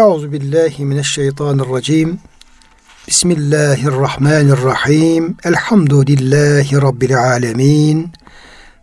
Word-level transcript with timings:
Euzu 0.00 0.32
billahi 0.32 0.84
mineşşeytanirracim. 0.84 2.18
Bismillahirrahmanirrahim. 3.08 5.36
Elhamdülillahi 5.44 6.82
rabbil 6.82 7.18
alamin. 7.18 8.12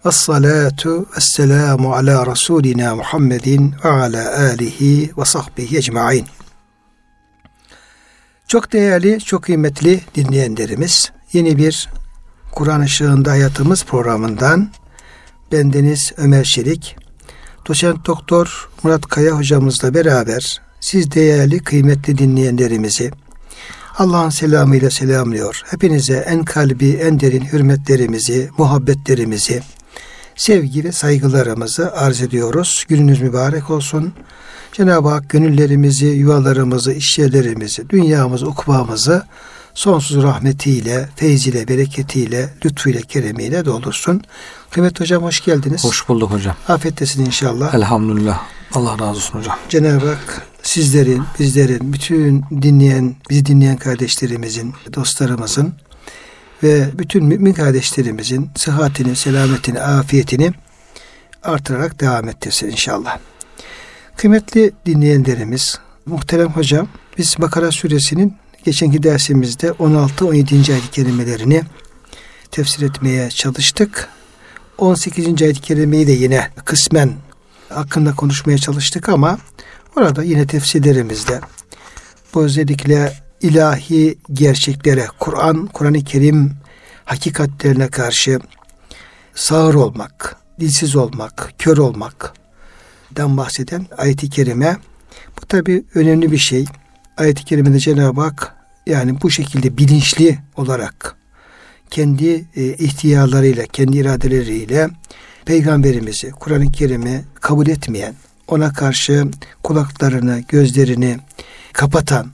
Ves 0.06 0.16
salatu 0.16 1.06
vesselamu 1.16 1.94
ala 1.94 2.26
rasulina 2.26 2.96
Muhammedin 2.96 3.76
ve 3.84 3.90
ala 3.90 4.38
alihi 4.38 5.12
ve 5.18 5.26
sahbihi 5.26 5.78
ecmaîn. 5.78 6.26
Çok 8.48 8.74
değerli, 8.74 9.20
çok 9.20 9.44
kıymetli 9.44 10.02
dinleyenlerimiz, 10.16 11.12
yeni 11.34 11.58
bir 11.58 11.90
Kur'an 12.52 12.84
Işığında 12.84 13.32
Hayatımız 13.32 13.86
programından 13.86 14.72
bendeniz 15.52 16.14
Ömer 16.18 16.44
Çelik, 16.44 16.96
doçent 17.68 18.06
doktor 18.06 18.70
Murat 18.84 19.06
Kaya 19.06 19.32
hocamızla 19.32 19.94
beraber 19.94 20.67
siz 20.80 21.12
değerli 21.12 21.60
kıymetli 21.60 22.18
dinleyenlerimizi 22.18 23.12
Allah'ın 23.98 24.30
selamıyla 24.30 24.90
selamlıyor. 24.90 25.62
Hepinize 25.66 26.18
en 26.18 26.44
kalbi, 26.44 26.90
en 26.90 27.20
derin 27.20 27.46
hürmetlerimizi, 27.46 28.50
muhabbetlerimizi, 28.58 29.62
sevgi 30.36 30.84
ve 30.84 30.92
saygılarımızı 30.92 31.94
arz 31.94 32.22
ediyoruz. 32.22 32.86
Gününüz 32.88 33.22
mübarek 33.22 33.70
olsun. 33.70 34.14
Cenab-ı 34.74 35.10
Hak 35.10 35.30
gönüllerimizi, 35.30 36.06
yuvalarımızı, 36.06 36.94
işyerlerimizi, 36.94 37.90
dünyamızı, 37.90 38.48
ukbamızı 38.48 39.24
sonsuz 39.74 40.24
rahmetiyle, 40.24 41.10
feyziyle, 41.16 41.68
bereketiyle, 41.68 42.50
lütfuyla, 42.66 43.02
keremiyle 43.02 43.66
doldursun. 43.66 44.22
Kıymet 44.72 45.00
hocam 45.00 45.24
hoş 45.24 45.46
geldiniz. 45.46 45.84
Hoş 45.84 46.10
bulduk 46.10 46.32
hocam. 46.32 46.56
Afiyettesin 46.68 47.26
inşallah. 47.26 47.74
Elhamdülillah. 47.74 48.44
Allah 48.74 48.92
razı 48.92 49.04
olsun 49.06 49.40
hocam. 49.40 49.58
Cenab-ı 49.70 50.08
Hak 50.08 50.48
sizlerin, 50.68 51.24
bizlerin, 51.40 51.94
bütün 51.94 52.46
dinleyen, 52.62 53.16
bizi 53.30 53.46
dinleyen 53.46 53.78
kardeşlerimizin, 53.78 54.74
dostlarımızın 54.94 55.74
ve 56.64 56.90
bütün 56.94 57.26
mümin 57.26 57.54
kardeşlerimizin 57.54 58.50
sıhhatini, 58.56 59.16
selametini, 59.16 59.82
afiyetini 59.82 60.52
artırarak 61.44 62.00
devam 62.00 62.30
ettirsin 62.30 62.68
inşallah. 62.68 63.18
Kıymetli 64.18 64.72
dinleyenlerimiz, 64.86 65.80
muhterem 66.06 66.50
hocam, 66.50 66.88
biz 67.18 67.36
Bakara 67.40 67.72
suresinin 67.72 68.34
geçenki 68.64 69.04
dersimizde 69.04 69.68
16-17. 69.68 70.72
ayet 70.72 70.92
kelimelerini 70.92 71.64
tefsir 72.52 72.82
etmeye 72.82 73.30
çalıştık. 73.30 74.10
18. 74.78 75.42
ayet 75.42 75.62
kelimeyi 75.62 76.08
de 76.08 76.12
yine 76.12 76.50
kısmen 76.66 77.14
hakkında 77.70 78.16
konuşmaya 78.16 78.58
çalıştık 78.58 79.10
ama 79.10 79.38
orada 79.98 80.24
yine 80.24 80.48
tefsirlerimizde 80.48 81.42
bu 82.34 82.44
özellikle 82.44 83.14
ilahi 83.42 84.18
gerçeklere, 84.34 85.08
Kur'an, 85.20 85.68
Kur'an-ı 85.68 86.04
Kerim 86.04 86.54
hakikatlerine 87.06 87.88
karşı 87.88 88.40
sağır 89.36 89.74
olmak, 89.74 90.36
dilsiz 90.60 90.96
olmak, 90.96 91.54
kör 91.58 91.78
olmak 91.78 92.34
den 93.12 93.38
bahseden 93.38 93.86
ayet-i 93.98 94.30
kerime 94.30 94.78
bu 95.42 95.46
tabi 95.46 95.84
önemli 95.96 96.32
bir 96.32 96.38
şey. 96.38 96.66
Ayet-i 97.18 97.46
kerimede 97.46 97.80
Cenab-ı 97.80 98.22
Hak 98.22 98.56
yani 98.88 99.22
bu 99.22 99.30
şekilde 99.30 99.78
bilinçli 99.78 100.40
olarak 100.56 101.16
kendi 101.90 102.46
e, 102.56 102.64
ihtiyarlarıyla, 102.74 103.66
kendi 103.66 103.98
iradeleriyle 103.98 104.90
peygamberimizi, 105.46 106.32
Kur'an-ı 106.32 106.72
Kerim'i 106.72 107.26
kabul 107.42 107.68
etmeyen, 107.68 108.16
ona 108.48 108.74
karşı 108.74 109.28
kulaklarını, 109.64 110.44
gözlerini 110.48 111.18
kapatan, 111.74 112.28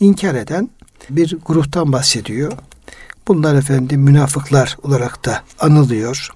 inkar 0.00 0.34
eden 0.34 0.70
bir 1.10 1.36
gruptan 1.46 1.92
bahsediyor. 1.92 2.52
Bunlar 3.28 3.54
efendim 3.54 4.00
münafıklar 4.00 4.76
olarak 4.82 5.24
da 5.24 5.42
anılıyor. 5.58 6.30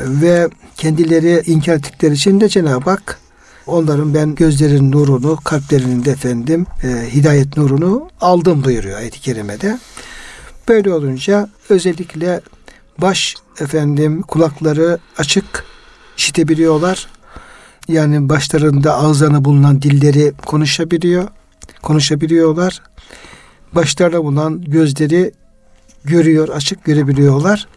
Ve 0.00 0.48
kendileri 0.76 1.42
inkar 1.46 1.74
ettikleri 1.74 2.14
için 2.14 2.40
de 2.40 2.48
Cenab-ı 2.48 2.90
Hak 2.90 3.18
onların 3.66 4.14
ben 4.14 4.34
gözlerin 4.34 4.92
nurunu, 4.92 5.36
kalplerinin 5.44 6.04
de 6.04 6.10
efendim 6.10 6.66
e, 6.82 6.88
hidayet 7.14 7.56
nurunu 7.56 8.10
aldım 8.20 8.64
buyuruyor 8.64 8.98
ayet-i 8.98 9.20
kerimede. 9.20 9.78
Böyle 10.68 10.92
olunca 10.92 11.48
özellikle 11.68 12.40
baş 12.98 13.36
efendim 13.60 14.22
kulakları 14.22 14.98
açık 15.18 15.64
işitebiliyorlar. 16.16 17.08
Yani 17.88 18.28
başlarında 18.28 18.94
ağızlarına 18.94 19.44
bulunan 19.44 19.82
dilleri 19.82 20.32
konuşabiliyor. 20.46 21.28
Konuşabiliyorlar. 21.82 22.82
Başlarında 23.74 24.24
bulunan 24.24 24.62
gözleri 24.62 25.32
görüyor, 26.04 26.48
açık 26.48 26.84
görebiliyorlar. 26.84 27.68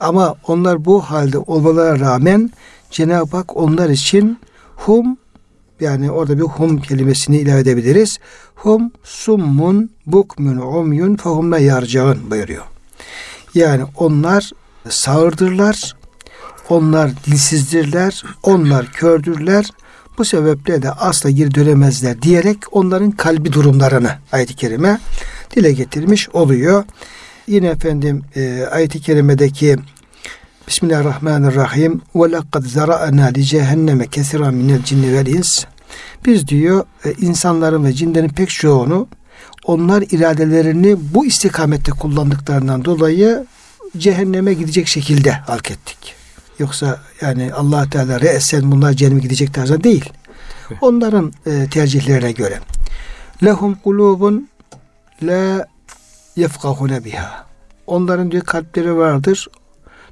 Ama 0.00 0.34
onlar 0.46 0.84
bu 0.84 1.00
halde 1.00 1.38
olmalarına 1.38 2.00
rağmen 2.00 2.50
Cenab-ı 2.90 3.36
Hak 3.36 3.56
onlar 3.56 3.90
için 3.90 4.38
hum 4.76 5.16
yani 5.80 6.10
orada 6.10 6.38
bir 6.38 6.42
hum 6.42 6.80
kelimesini 6.80 7.38
ilave 7.38 7.60
edebiliriz. 7.60 8.18
Hum 8.54 8.92
summun 9.02 9.90
bukmun 10.06 10.56
umyun 10.56 11.16
fehumla 11.16 11.58
yarcaın 11.58 12.30
buyuruyor. 12.30 12.64
Yani 13.54 13.84
onlar 13.96 14.50
sağırdırlar, 14.88 15.95
onlar 16.68 17.10
dilsizdirler, 17.26 18.22
onlar 18.42 18.92
kördürler. 18.92 19.70
Bu 20.18 20.24
sebeple 20.24 20.82
de 20.82 20.90
asla 20.90 21.30
geri 21.30 21.54
dönemezler 21.54 22.22
diyerek 22.22 22.58
onların 22.72 23.10
kalbi 23.10 23.52
durumlarını 23.52 24.10
ayet-i 24.32 24.56
kerime 24.56 25.00
dile 25.56 25.72
getirmiş 25.72 26.28
oluyor. 26.28 26.84
Yine 27.46 27.66
efendim 27.66 28.22
e, 28.36 28.66
ayet-i 28.70 29.00
kerimedeki 29.00 29.76
Bismillahirrahmanirrahim. 30.68 32.02
Ve 32.14 32.30
laqad 32.30 32.64
zara'na 32.64 33.26
li 33.26 33.44
cehenneme 33.44 34.06
kesiran 34.06 34.54
minel 34.54 34.82
cinni 34.82 35.12
vel 35.12 35.26
ins. 35.26 35.64
Biz 36.26 36.48
diyor 36.48 36.84
e, 37.04 37.12
insanların 37.12 37.84
ve 37.84 37.92
cinlerin 37.92 38.28
pek 38.28 38.48
çoğunu 38.48 39.08
onlar 39.64 40.04
iradelerini 40.10 40.96
bu 41.14 41.26
istikamette 41.26 41.92
kullandıklarından 41.92 42.84
dolayı 42.84 43.46
cehenneme 43.96 44.54
gidecek 44.54 44.88
şekilde 44.88 45.32
halk 45.32 45.70
ettik. 45.70 46.25
Yoksa 46.58 47.00
yani 47.20 47.52
Allah 47.54 47.90
Teala 47.90 48.20
re'sen 48.20 48.72
bunlar 48.72 48.92
cehenneme 48.92 49.20
gidecek 49.20 49.54
tarzda 49.54 49.84
değil. 49.84 50.12
Onların 50.80 51.32
e, 51.46 51.66
tercihlerine 51.70 52.32
göre. 52.32 52.60
Lehum 53.44 53.74
kulubun 53.74 54.48
la 55.22 55.66
yefkahune 56.36 57.04
biha. 57.04 57.46
Onların 57.86 58.30
diyor 58.30 58.44
kalpleri 58.44 58.96
vardır. 58.96 59.48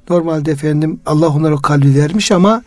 Normalde 0.09 0.51
efendim 0.51 0.99
Allah 1.05 1.29
onlara 1.29 1.53
o 1.55 1.61
kalbi 1.61 1.95
vermiş 1.95 2.31
ama 2.31 2.63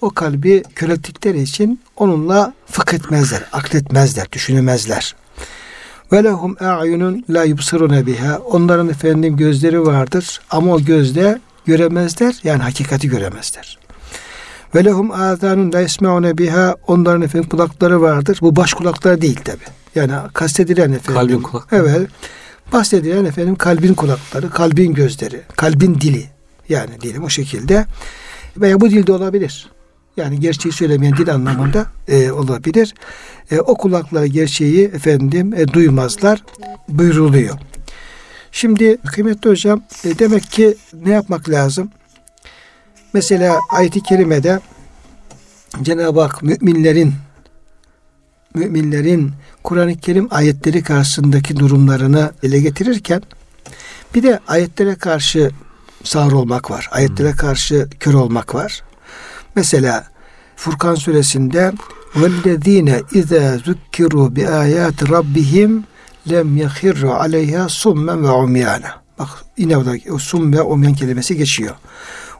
o 0.00 0.10
kalbi 0.10 0.62
kölettikleri 0.74 1.42
için 1.42 1.80
onunla 1.96 2.52
fıkh 2.66 2.94
akletmezler, 3.52 4.32
düşünemezler. 4.32 5.14
Ve 6.12 6.24
lehum 6.24 6.56
a'yunun 6.60 7.24
la 7.30 7.44
yubsirune 7.44 8.06
biha. 8.06 8.38
Onların 8.38 8.88
efendim 8.88 9.36
gözleri 9.36 9.86
vardır 9.86 10.40
ama 10.50 10.72
o 10.74 10.80
gözle 10.80 11.38
göremezler. 11.68 12.34
Yani 12.44 12.62
hakikati 12.62 13.08
göremezler. 13.08 13.78
Ve 14.74 14.84
lehum 14.84 15.10
azanun 15.10 15.72
la 15.72 15.80
yesmeune 15.80 16.38
biha. 16.38 16.76
Onların 16.86 17.22
efendim 17.22 17.48
kulakları 17.48 18.02
vardır. 18.02 18.38
Bu 18.40 18.56
baş 18.56 18.72
kulakları 18.72 19.20
değil 19.20 19.40
tabi. 19.44 19.64
Yani 19.94 20.12
kastedilen 20.32 20.92
efendim. 20.92 21.14
Kalbin 21.14 21.42
kulak. 21.42 21.68
Evet. 21.72 22.08
Bahsedilen 22.72 23.24
efendim 23.24 23.56
kalbin 23.56 23.94
kulakları, 23.94 24.50
kalbin 24.50 24.94
gözleri, 24.94 25.40
kalbin 25.56 25.94
dili. 25.94 26.24
Yani 26.68 27.00
diyelim 27.00 27.24
o 27.24 27.28
şekilde. 27.28 27.86
Veya 28.56 28.80
bu 28.80 28.90
dilde 28.90 29.12
olabilir. 29.12 29.70
Yani 30.16 30.40
gerçeği 30.40 30.72
söylemeyen 30.72 31.16
dil 31.16 31.34
anlamında 31.34 31.86
e, 32.08 32.30
olabilir. 32.30 32.94
E, 33.50 33.60
o 33.60 33.74
kulakları 33.74 34.26
gerçeği 34.26 34.84
efendim 34.84 35.54
e, 35.54 35.68
duymazlar 35.68 36.44
buyruluyor. 36.88 37.58
Şimdi 38.51 38.97
kıymetli 38.97 39.49
hocam 39.49 39.81
e, 40.03 40.19
demek 40.19 40.43
ki 40.43 40.77
ne 40.93 41.11
yapmak 41.11 41.49
lazım? 41.49 41.91
Mesela 43.13 43.59
ayet-i 43.69 44.03
kerimede 44.03 44.59
Cenab-ı 45.81 46.21
Hak 46.21 46.43
müminlerin 46.43 47.13
müminlerin 48.55 49.31
Kur'an-ı 49.63 49.97
Kerim 49.97 50.27
ayetleri 50.31 50.83
karşısındaki 50.83 51.57
durumlarını 51.57 52.31
ele 52.43 52.59
getirirken 52.59 53.21
bir 54.15 54.23
de 54.23 54.39
ayetlere 54.47 54.95
karşı 54.95 55.51
sağır 56.03 56.31
olmak 56.31 56.71
var. 56.71 56.89
Ayetlere 56.91 57.31
karşı 57.31 57.87
kör 57.99 58.13
olmak 58.13 58.55
var. 58.55 58.83
Mesela 59.55 60.07
Furkan 60.55 60.95
suresinde 60.95 61.73
وَالَّذ۪ينَ 62.15 62.89
اِذَا 63.19 63.43
ذُكِّرُوا 63.67 64.27
بِآيَاتِ 64.35 64.99
رَبِّهِمْ 65.15 65.83
lem 66.30 66.56
yahirru 66.56 67.12
aleyha 67.12 67.68
summen 67.68 68.22
ve 68.22 68.30
umyana. 68.30 69.02
Bak 69.18 69.28
yine 69.56 69.76
orada 69.76 70.18
sum 70.18 70.52
ve 70.52 70.62
umyan 70.62 70.94
kelimesi 70.94 71.36
geçiyor. 71.36 71.74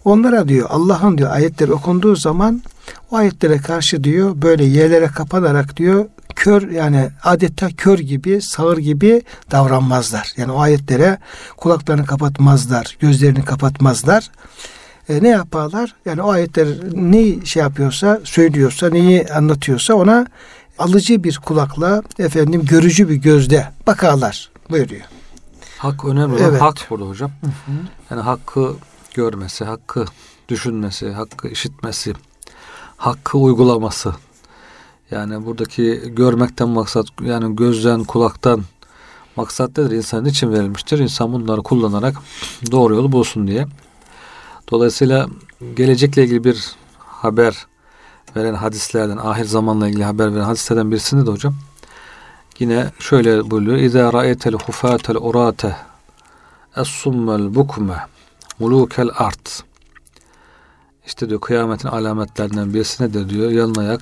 Onlara 0.05 0.49
diyor 0.49 0.67
Allah'ın 0.71 1.19
diyor 1.19 1.31
ayetleri 1.31 1.73
okunduğu 1.73 2.17
zaman 2.17 2.63
o 3.11 3.17
ayetlere 3.17 3.59
karşı 3.59 4.05
diyor 4.05 4.33
böyle 4.43 4.65
yerlere 4.65 5.07
kapanarak 5.07 5.77
diyor 5.77 6.07
kör 6.39 6.71
yani 6.71 7.09
adeta 7.25 7.69
kör 7.77 7.99
gibi, 7.99 8.43
sağır 8.43 8.79
gibi 8.79 9.23
davranmazlar. 9.51 10.33
Yani 10.37 10.53
o 10.53 10.61
ayetlere 10.61 11.19
kulaklarını 11.57 12.07
kapatmazlar, 12.07 12.97
gözlerini 13.01 13.45
kapatmazlar. 13.45 14.31
E, 15.09 15.23
ne 15.23 15.29
yaparlar? 15.29 15.95
Yani 16.05 16.23
o 16.23 16.31
ayetler 16.31 16.69
ne 16.93 17.47
şey 17.47 17.63
yapıyorsa, 17.63 18.21
söylüyorsa, 18.25 18.91
neyi 18.91 19.27
anlatıyorsa 19.27 19.95
ona 19.95 20.27
alıcı 20.79 21.25
bir 21.25 21.37
kulakla, 21.37 22.03
efendim 22.19 22.65
görücü 22.65 23.09
bir 23.09 23.15
gözle 23.15 23.73
bakarlar 23.87 24.51
buyuruyor. 24.71 25.05
Hak 25.79 26.05
önemli 26.05 26.35
olan 26.35 26.51
Evet. 26.51 26.61
hak 26.61 26.87
burada 26.91 27.05
hocam. 27.05 27.31
Yani 28.11 28.21
hakkı 28.21 28.75
görmesi, 29.15 29.65
hakkı 29.65 30.05
düşünmesi, 30.49 31.11
hakkı 31.11 31.49
işitmesi, 31.49 32.13
hakkı 32.97 33.39
uygulaması. 33.39 34.15
Yani 35.11 35.47
buradaki 35.47 36.03
görmekten 36.07 36.69
maksat 36.69 37.07
yani 37.23 37.57
gözden, 37.57 38.05
kulaktan 38.05 38.63
maksat 39.37 39.79
nedir? 39.79 39.91
İnsan 39.91 40.25
için 40.25 40.53
verilmiştir. 40.53 40.99
İnsan 40.99 41.33
bunları 41.33 41.63
kullanarak 41.63 42.17
doğru 42.71 42.95
yolu 42.95 43.13
bulsun 43.13 43.47
diye. 43.47 43.67
Dolayısıyla 44.71 45.29
gelecekle 45.77 46.25
ilgili 46.25 46.45
bir 46.45 46.73
haber 46.99 47.67
veren 48.39 48.55
hadislerden, 48.55 49.17
ahir 49.17 49.45
zamanla 49.45 49.89
ilgili 49.89 50.05
haber 50.05 50.35
veren 50.35 50.45
hadislerden 50.45 50.91
birisinde 50.91 51.27
de 51.27 51.31
hocam 51.31 51.55
yine 52.59 52.91
şöyle 52.99 53.51
buyuruyor. 53.51 53.79
İza 53.79 54.13
ra'etel 54.13 54.55
hufatel 54.55 55.17
urate 55.17 55.77
es-summel 56.77 57.55
bukme 57.55 58.07
mulukel 58.59 59.11
art. 59.15 59.65
İşte 61.07 61.29
diyor 61.29 61.41
kıyametin 61.41 61.89
alametlerinden 61.89 62.75
birisi 62.75 63.03
nedir 63.03 63.29
diyor. 63.29 63.51
Yalın 63.51 64.01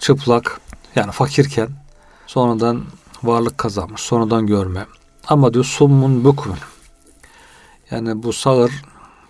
çıplak 0.00 0.60
yani 0.94 1.12
fakirken 1.12 1.68
sonradan 2.26 2.84
varlık 3.22 3.58
kazanmış, 3.58 4.00
sonradan 4.00 4.46
görme. 4.46 4.86
Ama 5.28 5.54
diyor 5.54 5.64
summun 5.64 6.24
bukmun. 6.24 6.58
Yani 7.90 8.22
bu 8.22 8.32
sağır, 8.32 8.72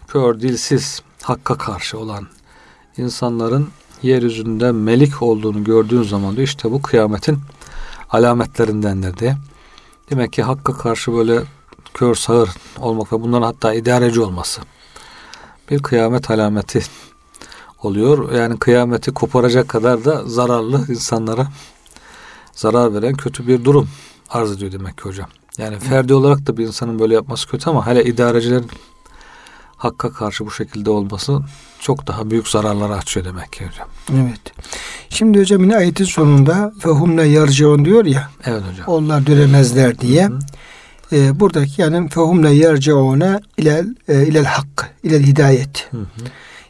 kör, 0.08 0.40
dilsiz, 0.40 1.02
hakka 1.22 1.58
karşı 1.58 1.98
olan 1.98 2.26
insanların 2.96 3.68
yeryüzünde 4.02 4.72
melik 4.72 5.22
olduğunu 5.22 5.64
gördüğün 5.64 6.02
zaman 6.02 6.36
diyor 6.36 6.48
işte 6.48 6.70
bu 6.70 6.82
kıyametin 6.82 7.38
alametlerindendir 8.10 9.16
diye. 9.16 9.36
Demek 10.10 10.32
ki 10.32 10.42
hakka 10.42 10.72
karşı 10.72 11.12
böyle 11.12 11.42
kör 11.94 12.14
sağır 12.14 12.50
olmak 12.78 13.12
ve 13.12 13.22
bunların 13.22 13.42
hatta 13.42 13.74
idareci 13.74 14.20
olması 14.20 14.60
bir 15.70 15.82
kıyamet 15.82 16.30
alameti 16.30 16.82
oluyor. 17.82 18.32
Yani 18.32 18.58
kıyameti 18.58 19.10
koparacak 19.10 19.68
kadar 19.68 20.04
da 20.04 20.24
zararlı 20.26 20.84
insanlara 20.88 21.46
zarar 22.52 22.94
veren 22.94 23.14
kötü 23.14 23.46
bir 23.46 23.64
durum 23.64 23.88
arz 24.30 24.52
ediyor 24.52 24.72
demek 24.72 24.98
ki 24.98 25.04
hocam. 25.04 25.28
Yani 25.58 25.78
ferdi 25.78 26.14
olarak 26.14 26.46
da 26.46 26.56
bir 26.56 26.66
insanın 26.66 26.98
böyle 26.98 27.14
yapması 27.14 27.48
kötü 27.48 27.70
ama 27.70 27.86
hele 27.86 28.04
idarecilerin 28.04 28.70
hakka 29.76 30.12
karşı 30.12 30.46
bu 30.46 30.50
şekilde 30.50 30.90
olması 30.90 31.38
çok 31.80 32.06
daha 32.06 32.30
büyük 32.30 32.48
zararları 32.48 32.94
açıyor 32.94 33.26
demek 33.26 33.52
ki 33.52 33.66
hocam. 33.66 33.88
Evet. 34.12 34.40
Şimdi 35.08 35.40
hocam 35.40 35.62
yine 35.62 35.76
ayetin 35.76 36.04
sonunda 36.04 36.72
fehumle 36.80 37.24
yarciun 37.24 37.84
diyor 37.84 38.04
ya 38.04 38.30
Evet 38.44 38.62
hocam. 38.70 38.86
onlar 38.86 39.26
dönemezler 39.26 39.98
diye. 39.98 40.26
Hı. 40.26 40.38
E, 41.12 41.40
buradaki 41.40 41.82
yani 41.82 42.08
fehumle 42.08 42.50
yarciune 42.50 43.40
ilel 43.56 43.94
e, 44.08 44.26
ilel 44.26 44.44
hak, 44.44 44.94
ilel 45.02 45.22
hidayet. 45.22 45.88
Hı 45.90 45.96
hı. 45.98 46.04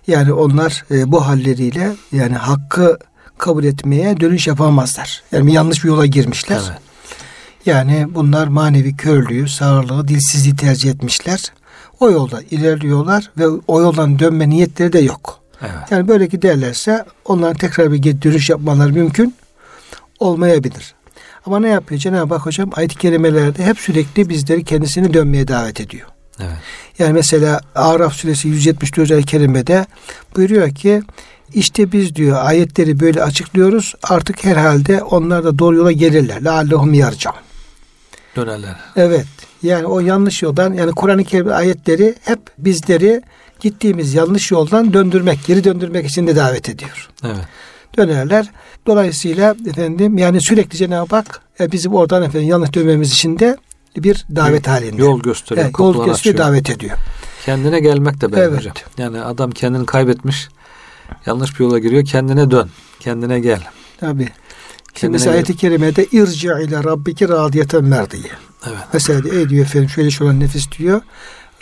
Yani 0.07 0.33
onlar 0.33 0.85
e, 0.91 1.13
bu 1.13 1.27
halleriyle 1.27 1.93
yani 2.13 2.35
hakkı 2.35 2.99
kabul 3.39 3.65
etmeye 3.65 4.21
dönüş 4.21 4.47
yapamazlar. 4.47 5.23
Yani 5.33 5.53
yanlış 5.53 5.85
bir 5.85 5.89
yola 5.89 6.07
girmişler. 6.07 6.61
Evet. 6.69 6.79
Yani 7.67 8.07
bunlar 8.15 8.47
manevi 8.47 8.97
körlüğü, 8.97 9.49
sağırlığı, 9.49 10.09
dilsizliği 10.09 10.57
tercih 10.57 10.91
etmişler. 10.91 11.53
O 12.01 12.11
yolda 12.11 12.41
ilerliyorlar 12.51 13.31
ve 13.39 13.47
o 13.67 13.81
yoldan 13.81 14.19
dönme 14.19 14.49
niyetleri 14.49 14.93
de 14.93 14.99
yok. 14.99 15.41
Evet. 15.63 15.91
Yani 15.91 16.09
böyle 16.09 16.27
giderlerse 16.27 17.05
onların 17.25 17.57
tekrar 17.57 17.93
bir 17.93 17.97
geri 17.97 18.23
dönüş 18.23 18.51
yapmaları 18.51 18.93
mümkün 18.93 19.35
olmayabilir. 20.21 20.95
Ama 21.47 21.61
ne 21.61 21.69
yapıyor 21.69 22.01
Cenab-ı 22.01 22.35
Hak 22.35 22.47
hocam 22.47 22.71
ayet-i 22.75 22.99
kerimelerde 22.99 23.65
hep 23.65 23.79
sürekli 23.79 24.29
bizleri 24.29 24.65
kendisine 24.65 25.15
dönmeye 25.15 25.49
davet 25.49 25.81
ediyor. 25.81 26.09
Evet. 26.41 26.57
Yani 26.99 27.13
mesela 27.13 27.61
Araf 27.75 28.13
suresi 28.13 28.49
174 28.49 29.11
ayet-i 29.11 29.27
kerimede 29.27 29.87
buyuruyor 30.37 30.75
ki 30.75 31.03
işte 31.55 31.93
biz 31.93 32.17
diyor 32.17 32.45
ayetleri 32.45 33.01
böyle 33.01 33.23
açıklıyoruz 33.23 33.95
artık 34.03 34.45
herhalde 34.45 35.03
onlar 35.03 35.45
da 35.45 35.59
doğru 35.59 35.77
yola 35.77 35.93
gelirler. 35.93 36.45
Leallehum 36.45 36.95
yarcan. 36.95 37.35
Dönerler. 38.37 38.77
Evet. 38.97 39.27
Yani 39.63 39.87
o 39.87 40.01
yanlış 40.01 40.43
yoldan 40.43 40.73
yani 40.73 40.93
Kur'an-ı 40.93 41.25
Kerim 41.25 41.53
ayetleri 41.53 42.15
hep 42.25 42.41
bizleri 42.59 43.23
gittiğimiz 43.61 44.15
yanlış 44.15 44.51
yoldan 44.51 44.93
döndürmek, 44.93 45.39
geri 45.47 45.65
döndürmek 45.65 46.07
için 46.07 46.27
de 46.27 46.37
davet 46.37 46.69
ediyor. 46.69 47.09
Evet. 47.25 47.47
Dönerler. 47.97 48.51
Dolayısıyla 48.87 49.57
efendim 49.67 50.19
yani 50.19 50.41
sürekli 50.41 50.77
Cenab-ı 50.79 51.17
Hak 51.17 51.41
e, 51.61 51.73
bizim 51.73 51.95
oradan 51.95 52.23
efendim 52.23 52.49
yanlış 52.49 52.75
dönmemiz 52.75 53.13
için 53.13 53.39
de 53.39 53.57
bir 53.97 54.27
davet 54.37 54.69
halinde. 54.69 55.03
Yol 55.03 55.21
gösteriyor. 55.21 55.67
Evet, 55.67 55.79
yol 55.79 56.07
gösteriyor, 56.07 56.45
davet 56.45 56.71
ediyor. 56.71 56.97
Kendine 57.45 57.81
gelmek 57.81 58.21
de 58.21 58.33
böyle 58.33 58.43
Evet. 58.43 58.59
hocam. 58.59 58.75
Yani 58.99 59.21
adam 59.21 59.51
kendini 59.51 59.87
kaybetmiş. 59.87 60.49
Yanlış 61.27 61.55
bir 61.61 61.65
yola 61.65 61.79
giriyor. 61.79 62.05
Kendine 62.05 62.51
dön. 62.51 62.71
Kendine 63.01 63.41
gel. 63.41 63.61
Tabii. 64.01 64.29
Kendine 64.97 65.13
mesela 65.13 65.35
ayet-i 65.35 65.57
kerimede 65.57 66.05
irci 66.05 66.47
ile 66.47 66.85
rabbiki 66.85 67.29
radiyeten 67.29 67.85
merdiye. 67.85 68.31
Evet. 68.67 68.79
Mesela 68.93 69.23
diyor, 69.23 69.35
ey 69.35 69.49
diyor 69.49 69.65
efendim 69.65 69.89
şöyle 69.89 70.11
şöyle 70.11 70.41
nefis 70.41 70.73
diyor. 70.79 71.01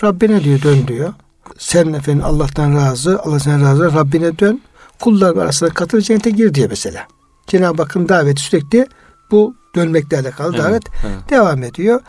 Rabbine 0.04 0.44
diyor 0.44 0.62
dön 0.62 0.88
diyor. 0.88 1.12
Sen 1.58 1.92
efendim 1.92 2.24
Allah'tan 2.24 2.76
razı, 2.76 3.20
Allah 3.22 3.40
sen 3.40 3.64
razı, 3.64 3.92
Rabbine 3.92 4.38
dön. 4.38 4.60
Kullar 5.00 5.36
arasında 5.36 5.70
katıl 5.70 6.00
cennete 6.00 6.30
gir 6.30 6.54
diyor 6.54 6.70
mesela. 6.70 7.06
Cenab-ı 7.46 7.82
Hakk'ın 7.82 8.08
daveti 8.08 8.42
sürekli 8.42 8.86
bu 9.30 9.54
dönmekle 9.74 10.18
alakalı 10.18 10.58
davet 10.58 10.82
Evet. 11.06 11.30
devam 11.30 11.62
ediyor. 11.62 12.00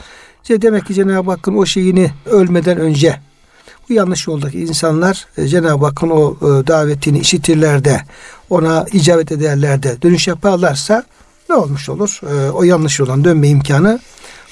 İşte 0.44 0.62
demek 0.62 0.86
ki 0.86 0.94
Cenab-ı 0.94 1.32
Hakk'ın 1.32 1.56
o 1.56 1.66
şeyini 1.66 2.12
ölmeden 2.26 2.78
önce 2.78 3.20
bu 3.90 3.94
yanlış 3.94 4.28
yoldaki 4.28 4.60
insanlar 4.60 5.28
e, 5.38 5.48
Cenab-ı 5.48 5.86
Hakk'ın 5.86 6.10
o 6.10 6.38
e, 6.42 6.68
davetini 6.68 7.20
işitirler 7.20 7.86
de 7.86 8.02
ona 8.50 8.86
icabet 8.94 9.32
ederler 9.32 9.84
de 9.84 10.02
dönüş 10.02 10.28
yaparlarsa 10.28 11.04
ne 11.50 11.56
olmuş 11.56 11.90
olur? 11.90 12.22
E, 12.24 12.52
o 12.52 12.64
yanlış 12.64 13.00
yoldan 13.00 13.24
dönme 13.24 13.48
imkanı 13.48 14.00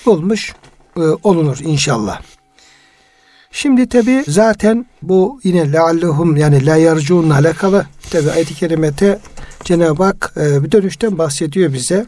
olmuş 0.05 0.53
e, 0.97 1.01
olunur 1.01 1.57
inşallah. 1.59 2.21
Şimdi 3.51 3.89
tabi 3.89 4.23
zaten 4.27 4.85
bu 5.01 5.39
yine 5.43 5.73
leallehum 5.73 6.37
yani 6.37 6.65
la 6.65 6.75
yarcunla 6.75 7.35
alakalı 7.35 7.85
tabi 8.11 8.31
ayet-i 8.31 8.55
kerimete 8.55 9.19
Cenab-ı 9.63 10.03
Hak 10.03 10.33
e, 10.37 10.63
bir 10.63 10.71
dönüşten 10.71 11.17
bahsediyor 11.17 11.73
bize. 11.73 12.05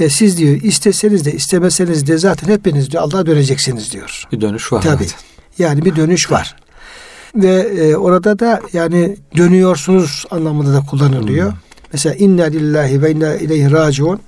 E, 0.00 0.08
siz 0.08 0.38
diyor 0.38 0.60
isteseniz 0.62 1.24
de 1.24 1.32
istemeseniz 1.32 2.06
de 2.06 2.18
zaten 2.18 2.48
hepiniz 2.48 2.90
diyor 2.90 3.02
Allah'a 3.02 3.26
döneceksiniz 3.26 3.92
diyor. 3.92 4.24
Bir 4.32 4.40
dönüş 4.40 4.72
var. 4.72 4.84
Evet. 4.88 5.16
Yani 5.58 5.84
bir 5.84 5.96
dönüş 5.96 6.30
var. 6.30 6.56
Ve 7.36 7.54
e, 7.54 7.96
orada 7.96 8.38
da 8.38 8.60
yani 8.72 9.16
dönüyorsunuz 9.36 10.24
anlamında 10.30 10.72
da 10.72 10.80
kullanılıyor. 10.80 11.50
Hmm. 11.50 11.58
Mesela 11.92 12.14
inna 12.14 12.44
lillahi 12.44 13.02
ve 13.02 13.10
inna 13.10 13.34
ileyhi 13.34 13.70
raciun. 13.70 14.20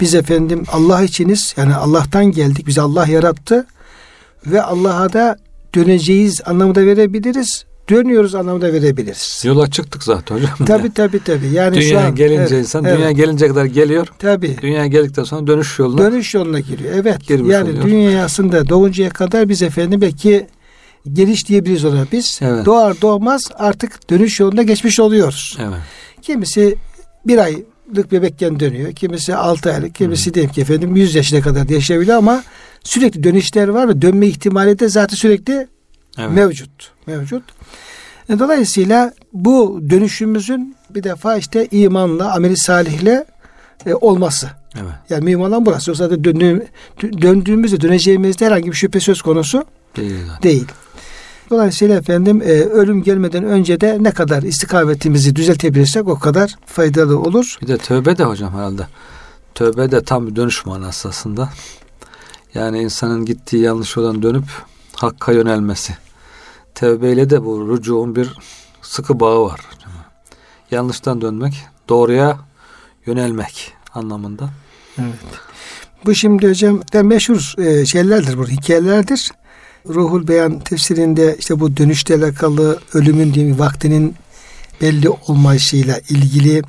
Biz 0.00 0.14
efendim 0.14 0.64
Allah 0.72 1.02
içiniz 1.02 1.54
yani 1.56 1.74
Allah'tan 1.74 2.24
geldik. 2.24 2.66
Bizi 2.66 2.80
Allah 2.80 3.06
yarattı. 3.06 3.66
Ve 4.46 4.62
Allah'a 4.62 5.12
da 5.12 5.36
döneceğiz 5.74 6.40
anlamında 6.46 6.86
verebiliriz. 6.86 7.64
Dönüyoruz 7.90 8.34
anlamında 8.34 8.72
verebiliriz. 8.72 9.42
Yola 9.44 9.70
çıktık 9.70 10.02
zaten 10.02 10.34
hocam. 10.34 10.50
Tabi 10.66 10.94
tabi 10.94 11.24
tabi. 11.24 11.46
Yani 11.46 11.82
şu 11.82 11.88
dünya 11.88 12.06
an 12.06 12.14
gelince 12.14 12.54
evet, 12.54 12.66
insan 12.66 12.84
evet, 12.84 12.98
dünya 12.98 13.10
gelince 13.10 13.48
kadar 13.48 13.64
geliyor. 13.64 14.06
tabi. 14.18 14.56
Dünya 14.62 14.86
geldikten 14.86 15.24
sonra 15.24 15.46
dönüş 15.46 15.78
yoluna 15.78 15.98
Dönüş 15.98 16.34
yoluna 16.34 16.60
giriyor. 16.60 16.94
Evet. 16.94 17.30
Yani 17.30 17.70
oluyor. 17.70 17.82
dünya 17.84 18.24
aslında 18.24 18.68
doğuncaya 18.68 19.10
kadar 19.10 19.48
biz 19.48 19.62
efendim 19.62 20.00
belki 20.00 20.46
geliş 21.12 21.48
diyebiliriz 21.48 21.84
ona 21.84 22.06
biz. 22.12 22.38
Evet. 22.42 22.66
Doğar 22.66 23.00
doğmaz 23.02 23.48
artık 23.58 24.10
dönüş 24.10 24.40
yoluna 24.40 24.62
geçmiş 24.62 25.00
oluyoruz. 25.00 25.58
Evet. 25.60 25.78
Kimisi 26.22 26.76
bir 27.26 27.38
aylık 27.38 28.12
bebekken 28.12 28.60
dönüyor. 28.60 28.92
Kimisi 28.92 29.34
altı 29.36 29.72
aylık. 29.72 29.94
Kimisi 29.94 30.34
diyelim 30.34 30.52
ki 30.52 30.60
efendim 30.60 30.96
100 30.96 31.14
yaşına 31.14 31.40
kadar 31.40 31.68
da 31.68 31.74
yaşayabiliyor 31.74 32.16
ama 32.16 32.42
sürekli 32.84 33.22
dönüşler 33.24 33.68
var 33.68 33.88
ve 33.88 34.02
dönme 34.02 34.26
ihtimali 34.26 34.78
de 34.78 34.88
zaten 34.88 35.16
sürekli 35.16 35.66
Evet. 36.18 36.30
mevcut. 36.32 36.92
Mevcut. 37.06 37.42
E, 38.28 38.38
Dolayısıyla 38.38 39.12
bu 39.32 39.80
dönüşümüzün 39.90 40.76
bir 40.90 41.02
defa 41.02 41.36
işte 41.36 41.68
imanla, 41.70 42.32
ameli 42.34 42.56
salihle 42.56 43.24
e, 43.86 43.94
olması. 43.94 44.50
evet. 44.74 44.92
Yani 45.10 45.24
mühim 45.24 45.40
olan 45.40 45.66
burası. 45.66 45.90
Yoksa 45.90 46.10
da 46.10 46.24
döndüğüm, 46.24 46.64
döndüğümüzde 47.22 47.80
döneceğimizde 47.80 48.46
herhangi 48.46 48.66
bir 48.70 48.76
şüphe 48.76 49.00
söz 49.00 49.22
konusu 49.22 49.64
Değil 49.96 50.14
değil. 50.42 50.66
Dolayısıyla 51.50 51.96
efendim 51.96 52.42
e, 52.42 52.50
ölüm 52.50 53.02
gelmeden 53.02 53.44
önce 53.44 53.80
de 53.80 53.98
ne 54.00 54.10
kadar 54.10 54.42
istikametimizi 54.42 55.36
düzeltebilirsek 55.36 56.08
o 56.08 56.18
kadar 56.18 56.54
faydalı 56.66 57.18
olur. 57.18 57.58
Bir 57.62 57.68
de 57.68 57.78
tövbe 57.78 58.18
de 58.18 58.24
hocam 58.24 58.54
herhalde. 58.54 58.86
Tövbe 59.54 59.90
de 59.90 60.04
tam 60.04 60.26
bir 60.26 60.36
dönüş 60.36 60.66
manası 60.66 61.08
aslında. 61.08 61.48
Yani 62.54 62.80
insanın 62.80 63.24
gittiği 63.24 63.62
yanlış 63.62 63.96
yoldan 63.96 64.22
dönüp 64.22 64.44
hakka 64.96 65.32
yönelmesi. 65.32 65.96
Tevbeyle 66.74 67.30
de 67.30 67.44
bu 67.44 67.72
rücuğun 67.72 68.16
bir 68.16 68.34
sıkı 68.82 69.20
bağı 69.20 69.44
var. 69.44 69.60
Yanlıştan 70.70 71.20
dönmek, 71.20 71.54
doğruya 71.88 72.38
yönelmek 73.06 73.72
anlamında. 73.94 74.50
Evet. 74.98 75.14
Bu 76.04 76.14
şimdi 76.14 76.48
hocam 76.48 76.80
de 76.92 77.02
meşhur 77.02 77.54
e, 77.58 77.86
şeylerdir 77.86 78.38
bu 78.38 78.48
hikayelerdir. 78.48 79.30
Ruhul 79.88 80.28
Beyan 80.28 80.60
tefsirinde 80.60 81.36
işte 81.38 81.60
bu 81.60 81.76
dönüşle 81.76 82.14
alakalı 82.14 82.78
ölümün 82.94 83.34
diye 83.34 83.58
vaktinin 83.58 84.14
belli 84.80 85.08
olmayışıyla 85.08 85.98
ilgili 85.98 86.62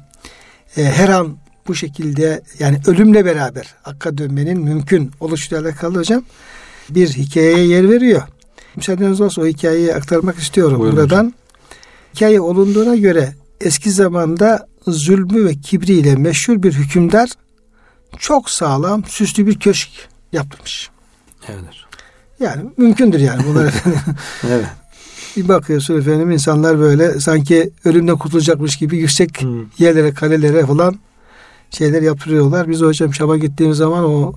e, 0.77 0.83
her 0.83 1.09
an 1.09 1.37
bu 1.67 1.75
şekilde 1.75 2.43
yani 2.59 2.79
ölümle 2.87 3.25
beraber 3.25 3.75
hakka 3.81 4.17
dönmenin 4.17 4.61
mümkün 4.61 5.11
oluşuyla 5.19 5.63
alakalı 5.63 5.97
hocam 5.97 6.23
bir 6.89 7.09
hikayeye 7.09 7.67
yer 7.67 7.89
veriyor. 7.89 8.21
Müsaadeniz 8.75 9.21
olsa 9.21 9.41
o 9.41 9.45
hikayeyi 9.45 9.95
aktarmak 9.95 10.37
istiyorum 10.37 10.79
Buyurun 10.79 10.97
buradan. 10.97 11.17
Hocam. 11.17 11.33
Hikaye 12.15 12.41
olunduğuna 12.41 12.95
göre 12.95 13.35
eski 13.61 13.91
zamanda 13.91 14.67
zulmü 14.87 15.45
ve 15.45 15.55
kibriyle 15.55 16.15
meşhur 16.15 16.63
bir 16.63 16.73
hükümdar 16.73 17.29
çok 18.17 18.49
sağlam 18.49 19.03
süslü 19.03 19.47
bir 19.47 19.59
köşk 19.59 19.89
yaptırmış. 20.31 20.89
Evet. 21.47 21.90
Yani 22.41 22.61
mümkündür 22.77 23.19
yani 23.19 23.43
bunlar 23.47 23.65
efendim. 23.67 23.99
evet. 24.47 24.65
Bir 25.37 25.47
bakıyorsun 25.47 25.99
efendim 25.99 26.31
insanlar 26.31 26.79
böyle 26.79 27.19
sanki 27.19 27.71
ölümden 27.85 28.17
kurtulacakmış 28.17 28.75
gibi 28.75 28.97
yüksek 28.97 29.41
hmm. 29.41 29.65
yerlere, 29.77 30.13
kalelere 30.13 30.65
falan 30.65 30.99
şeyler 31.69 32.01
yaptırıyorlar. 32.01 32.69
Biz 32.69 32.81
hocam 32.81 33.13
Şam'a 33.13 33.37
gittiğimiz 33.37 33.77
zaman 33.77 34.03
o 34.03 34.33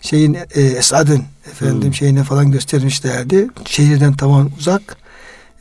şeyin 0.00 0.34
e, 0.34 0.60
Esad'ın 0.60 1.22
efendim 1.50 1.82
hmm. 1.82 1.94
şeyine 1.94 2.24
falan 2.24 2.50
göstermişlerdi. 2.50 3.48
Şehirden 3.64 4.12
tamam 4.12 4.50
uzak 4.58 4.96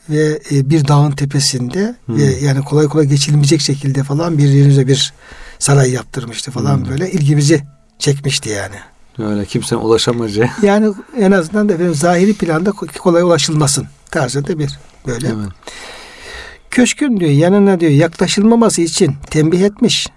ve 0.09 0.39
e, 0.51 0.69
bir 0.69 0.87
dağın 0.87 1.11
tepesinde 1.11 1.95
hmm. 2.05 2.17
ve 2.17 2.23
yani 2.23 2.61
kolay 2.63 2.87
kolay 2.87 3.05
geçilmeyecek 3.05 3.61
şekilde 3.61 4.03
falan 4.03 4.37
bir 4.37 4.49
yerimize 4.49 4.87
bir 4.87 5.13
saray 5.59 5.91
yaptırmıştı 5.91 6.51
falan 6.51 6.77
hmm. 6.77 6.89
böyle 6.89 7.11
ilgimizi 7.11 7.63
çekmişti 7.99 8.49
yani. 8.49 8.75
Öyle 9.19 9.45
kimsenin 9.45 9.81
ulaşamayacağı. 9.81 10.49
Yani 10.61 10.93
en 11.17 11.31
azından 11.31 11.69
da 11.69 11.73
efendim 11.73 11.95
zahiri 11.95 12.33
planda 12.33 12.71
kolay 12.71 13.21
ulaşılmasın 13.23 13.87
tarzında 14.11 14.59
bir 14.59 14.79
böyle. 15.07 15.27
Evet. 15.27 15.49
Köşkün 16.71 17.19
diyor 17.19 17.31
yanına 17.31 17.79
diyor 17.79 17.91
yaklaşılmaması 17.91 18.81
için 18.81 19.15
tembih 19.29 19.61
etmiş. 19.61 20.07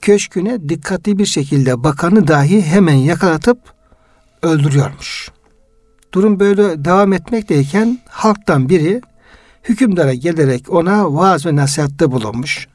Köşküne 0.00 0.68
dikkatli 0.68 1.18
bir 1.18 1.26
şekilde 1.26 1.84
bakanı 1.84 2.28
dahi 2.28 2.62
hemen 2.62 2.94
yakalatıp 2.94 3.58
öldürüyormuş. 4.42 5.30
Durum 6.12 6.40
böyle 6.40 6.84
devam 6.84 7.12
etmekteyken 7.12 7.98
halktan 8.08 8.68
biri 8.68 9.00
hükümdara 9.64 10.14
gelerek 10.14 10.72
ona 10.72 11.14
vaaz 11.14 11.46
ve 11.46 11.56
nasihatte 11.56 12.10
bulunmuş. 12.10 12.68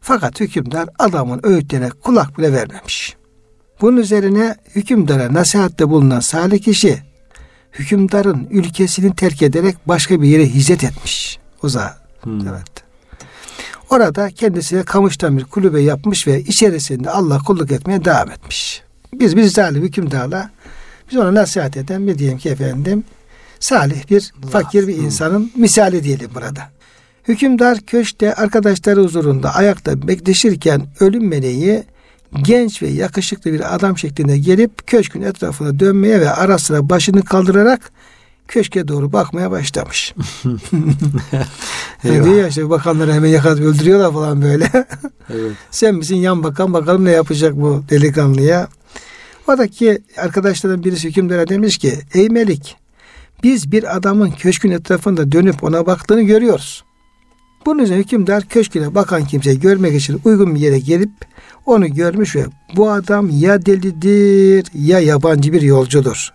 Fakat 0.00 0.40
hükümdar 0.40 0.88
adamın 0.98 1.40
öğütlerine 1.42 1.88
kulak 1.88 2.38
bile 2.38 2.52
vermemiş. 2.52 3.16
Bunun 3.80 3.96
üzerine 3.96 4.56
hükümdara 4.74 5.34
nasihatte 5.34 5.88
bulunan 5.88 6.20
salih 6.20 6.62
kişi 6.62 7.02
hükümdarın 7.72 8.46
ülkesini 8.50 9.16
terk 9.16 9.42
ederek 9.42 9.76
başka 9.86 10.22
bir 10.22 10.28
yere 10.28 10.54
hicret 10.54 10.84
etmiş. 10.84 11.38
Uzağa. 11.62 11.98
Hmm. 12.22 12.48
Evet. 12.48 12.86
Orada 13.90 14.30
kendisine 14.30 14.82
kamıştan 14.82 15.38
bir 15.38 15.44
kulübe 15.44 15.80
yapmış 15.80 16.26
ve 16.26 16.40
içerisinde 16.40 17.10
Allah 17.10 17.38
kulluk 17.38 17.72
etmeye 17.72 18.04
devam 18.04 18.30
etmiş. 18.30 18.82
Biz 19.12 19.36
bir 19.36 19.44
zalim 19.44 19.82
hükümdarla 19.82 20.50
biz 21.10 21.18
ona 21.18 21.34
nasihat 21.34 21.76
eden 21.76 22.06
bir 22.06 22.18
diyelim 22.18 22.38
ki 22.38 22.48
efendim 22.48 23.04
salih 23.60 24.10
bir 24.10 24.32
fakir 24.50 24.88
bir 24.88 24.96
insanın 24.96 25.52
misali 25.56 26.04
diyelim 26.04 26.30
burada. 26.34 26.70
Hükümdar 27.28 27.80
köşte 27.80 28.34
arkadaşları 28.34 29.02
huzurunda 29.02 29.54
ayakta 29.54 30.08
bekleşirken 30.08 30.86
ölüm 31.00 31.28
meleği 31.28 31.84
genç 32.42 32.82
ve 32.82 32.88
yakışıklı 32.88 33.52
bir 33.52 33.74
adam 33.74 33.98
şeklinde 33.98 34.38
gelip 34.38 34.86
köşkün 34.86 35.22
etrafına 35.22 35.80
dönmeye 35.80 36.20
ve 36.20 36.30
ara 36.30 36.58
sıra 36.58 36.90
başını 36.90 37.22
kaldırarak 37.24 37.92
köşke 38.48 38.88
doğru 38.88 39.12
bakmaya 39.12 39.50
başlamış. 39.50 40.14
yani 42.04 42.24
diyor 42.24 42.36
ya 42.36 42.48
işte 42.48 42.70
bakanları 42.70 43.12
hemen 43.12 43.28
yakalayıp 43.28 43.64
öldürüyorlar 43.64 44.12
falan 44.12 44.42
böyle. 44.42 44.70
evet. 45.30 45.52
Sen 45.70 45.94
misin 45.94 46.16
yan 46.16 46.42
bakan 46.42 46.72
bakalım 46.72 47.04
ne 47.04 47.10
yapacak 47.10 47.56
bu 47.56 47.84
delikanlıya. 47.90 48.68
Oradaki 49.46 50.02
arkadaşlardan 50.16 50.84
birisi 50.84 51.08
hükümdara 51.08 51.48
demiş 51.48 51.78
ki 51.78 51.94
ey 52.14 52.28
Melik 52.28 52.76
biz 53.42 53.72
bir 53.72 53.96
adamın 53.96 54.30
köşkün 54.30 54.70
etrafında 54.70 55.32
dönüp 55.32 55.64
ona 55.64 55.86
baktığını 55.86 56.22
görüyoruz. 56.22 56.84
Bunun 57.66 57.82
üzerine 57.82 58.02
hükümdar 58.02 58.44
köşküne 58.44 58.94
bakan 58.94 59.24
kimseyi 59.24 59.60
görmek 59.60 59.94
için 59.94 60.20
uygun 60.24 60.54
bir 60.54 60.60
yere 60.60 60.78
gelip 60.78 61.10
onu 61.66 61.94
görmüş 61.94 62.36
ve 62.36 62.44
bu 62.76 62.90
adam 62.90 63.30
ya 63.32 63.66
delidir 63.66 64.66
ya 64.74 65.00
yabancı 65.00 65.52
bir 65.52 65.62
yolcudur. 65.62 66.32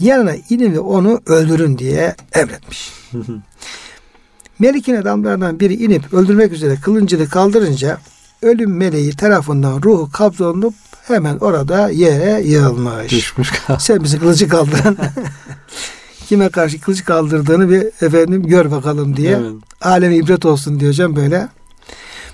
Yanına 0.00 0.32
inin 0.50 0.72
ve 0.72 0.78
onu 0.78 1.20
öldürün 1.26 1.78
diye 1.78 2.14
emretmiş. 2.32 2.92
Melik'in 4.58 4.96
adamlarından 4.96 5.60
biri 5.60 5.74
inip 5.74 6.14
öldürmek 6.14 6.52
üzere 6.52 6.76
kılıncını 6.82 7.28
kaldırınca 7.28 7.98
ölüm 8.42 8.76
meleği 8.76 9.16
tarafından 9.16 9.82
ruhu 9.82 10.10
kabzolunup 10.12 10.74
hemen 11.02 11.36
orada 11.38 11.90
yere 11.90 12.42
yığılmış. 12.42 13.12
Düşmüş. 13.12 13.52
Sen 13.78 14.04
bizi 14.04 14.18
kılıcı 14.18 14.48
kaldıran 14.48 14.96
kime 16.30 16.48
karşı 16.48 16.80
kılıç 16.80 17.04
kaldırdığını 17.04 17.70
bir 17.70 18.06
efendim 18.06 18.42
gör 18.42 18.70
bakalım 18.70 19.16
diye. 19.16 19.30
Evet. 19.30 19.52
Aleme 19.80 20.16
ibret 20.16 20.46
olsun 20.46 20.80
diyeceğim 20.80 21.16
böyle. 21.16 21.48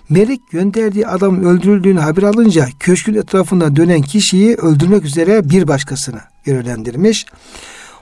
Melik 0.08 0.50
gönderdiği 0.50 1.06
adamın 1.06 1.44
öldürüldüğünü 1.44 2.00
haber 2.00 2.22
alınca 2.22 2.68
köşkün 2.80 3.14
etrafında 3.14 3.76
dönen 3.76 4.02
kişiyi 4.02 4.56
öldürmek 4.56 5.04
üzere 5.04 5.50
bir 5.50 5.68
başkasını 5.68 6.20
görevlendirmiş. 6.44 7.26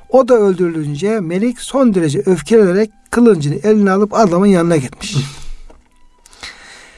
O 0.09 0.29
da 0.29 0.35
öldürülünce 0.35 1.21
Melik 1.21 1.61
son 1.61 1.95
derece 1.95 2.19
öfkelenerek 2.27 2.91
kılıncını 3.11 3.55
eline 3.55 3.91
alıp 3.91 4.15
adamın 4.15 4.47
yanına 4.47 4.77
gitmiş. 4.77 5.17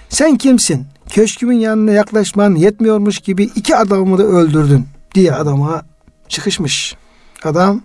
Sen 0.09 0.37
kimsin? 0.37 0.87
Köşkümün 1.11 1.59
yanına 1.59 1.91
yaklaşman 1.91 2.55
yetmiyormuş 2.55 3.19
gibi 3.19 3.45
iki 3.45 3.77
adamımı 3.77 4.19
da 4.19 4.23
öldürdün 4.23 4.87
diye 5.15 5.33
adama 5.33 5.83
çıkışmış. 6.29 6.97
Adam 7.45 7.83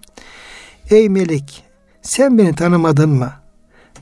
ey 0.91 1.09
melek 1.09 1.63
sen 2.01 2.37
beni 2.37 2.55
tanımadın 2.55 3.09
mı? 3.09 3.31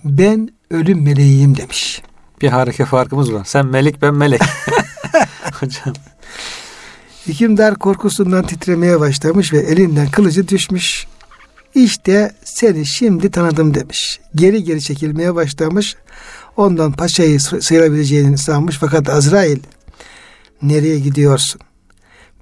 Ben 0.05 0.49
ölüm 0.71 1.03
meleğiyim 1.03 1.57
demiş. 1.57 2.01
Bir 2.41 2.47
hareket 2.47 2.87
farkımız 2.87 3.33
var. 3.33 3.45
Sen 3.45 3.65
melek 3.65 4.01
ben 4.01 4.13
melek. 4.15 4.41
Hocam. 5.59 5.93
Hükümdar 7.27 7.75
korkusundan 7.75 8.45
titremeye 8.45 8.99
başlamış 8.99 9.53
ve 9.53 9.57
elinden 9.57 10.11
kılıcı 10.11 10.47
düşmüş. 10.47 11.07
İşte 11.75 12.31
seni 12.43 12.85
şimdi 12.85 13.31
tanıdım 13.31 13.73
demiş. 13.73 14.19
Geri 14.35 14.63
geri 14.63 14.81
çekilmeye 14.81 15.35
başlamış. 15.35 15.95
Ondan 16.57 16.91
paçayı 16.91 17.39
sıyırabileceğini 17.39 18.37
sanmış. 18.37 18.77
Fakat 18.77 19.09
Azrail 19.09 19.59
nereye 20.61 20.99
gidiyorsun? 20.99 21.61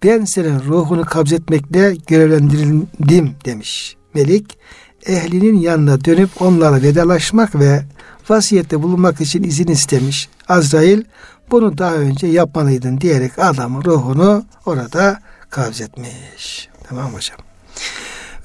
Ben 0.04 0.26
senin 0.26 0.60
ruhunu 0.60 1.06
kabzetmekle 1.06 1.96
görevlendirildim 2.08 3.36
demiş. 3.46 3.97
Melik 4.18 4.58
ehlinin 5.06 5.60
yanına 5.60 6.06
dönüp 6.06 6.42
onlara 6.42 6.82
vedalaşmak 6.82 7.56
ve 7.56 7.84
vasiyette 8.30 8.82
bulunmak 8.82 9.22
için 9.22 9.44
izin 9.44 9.68
istemiş. 9.68 10.30
Azrail 10.50 11.04
bunu 11.52 11.78
daha 11.78 11.94
önce 11.94 12.28
yapmalıydın 12.28 13.02
diyerek 13.02 13.40
adamın 13.40 13.84
ruhunu 13.84 14.46
orada 14.66 15.20
kabzetmiş. 15.50 16.70
Tamam 16.90 17.14
hocam. 17.14 17.38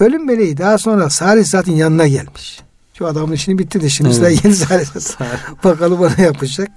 Ölüm 0.01 0.27
meleği 0.27 0.59
daha 0.59 0.79
sonra 0.79 1.11
Salih 1.11 1.45
Zat'ın 1.45 1.73
yanına 1.73 2.07
gelmiş. 2.07 2.61
Şu 2.95 3.07
adamın 3.07 3.33
işini 3.33 3.59
bitti 3.59 3.81
de 3.81 3.89
şimdi 3.89 4.17
evet. 4.19 4.45
yeni 4.45 4.55
Salih 4.55 4.87
Zat. 4.87 5.19
Bakalım 5.65 6.01
bana 6.01 6.23
yapacak. 6.23 6.69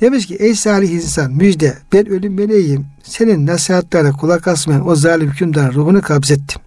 Demiş 0.00 0.26
ki 0.26 0.34
ey 0.34 0.54
salih 0.54 0.90
insan 0.90 1.32
müjde 1.32 1.78
ben 1.92 2.08
ölüm 2.08 2.34
meleğiyim. 2.34 2.86
Senin 3.02 3.46
nasihatlerine 3.46 4.12
kulak 4.12 4.48
asmayan 4.48 4.88
o 4.88 4.96
zalim 4.96 5.30
hükümdarın 5.30 5.74
ruhunu 5.74 6.02
kabzettim. 6.02 6.62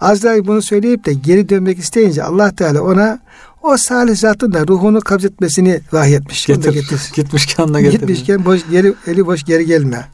Azrail 0.00 0.46
bunu 0.46 0.62
söyleyip 0.62 1.04
de 1.04 1.12
geri 1.12 1.48
dönmek 1.48 1.78
isteyince 1.78 2.22
Allah 2.24 2.54
Teala 2.54 2.82
ona 2.82 3.18
o 3.62 3.76
salih 3.76 4.16
zatın 4.16 4.52
da 4.52 4.66
ruhunu 4.66 5.00
kabzetmesini 5.00 5.80
vahyetmiş. 5.92 6.46
Getir, 6.46 6.72
getir. 6.72 7.00
Gitmişken 7.14 7.74
de 7.74 7.82
getir. 7.82 7.98
Gitmişken 7.98 8.44
boş, 8.44 8.60
geri, 8.70 8.94
eli 9.06 9.26
boş 9.26 9.44
geri 9.44 9.66
gelme. 9.66 10.08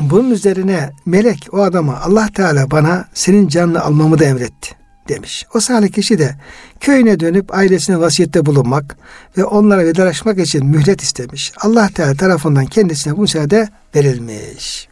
Bunun 0.00 0.30
üzerine 0.30 0.90
melek 1.06 1.48
o 1.52 1.62
adama 1.62 2.00
Allah 2.00 2.28
Teala 2.34 2.70
bana 2.70 3.08
senin 3.14 3.48
canını 3.48 3.80
almamı 3.84 4.18
da 4.18 4.24
emretti. 4.24 4.78
demiş. 5.08 5.46
O 5.54 5.60
salih 5.60 5.92
kişi 5.92 6.18
de 6.18 6.34
köyüne 6.80 7.20
dönüp 7.20 7.54
ailesine 7.54 8.00
vasiyette 8.00 8.46
bulunmak 8.46 8.96
ve 9.38 9.44
onlara 9.44 9.84
vedalaşmak 9.84 10.38
için 10.38 10.66
mühlet 10.66 11.02
istemiş. 11.02 11.52
Allah 11.60 11.88
Teala 11.94 12.14
tarafından 12.14 12.66
kendisine 12.66 13.16
bu 13.16 13.20
müsaade 13.20 13.68
verilmiş. 13.94 14.88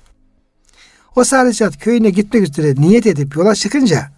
O 1.16 1.24
salih 1.24 1.54
zat 1.54 1.78
köyüne 1.78 2.10
gitmek 2.10 2.42
üzere 2.42 2.74
niyet 2.78 3.06
edip 3.06 3.36
yola 3.36 3.54
çıkınca 3.54 4.10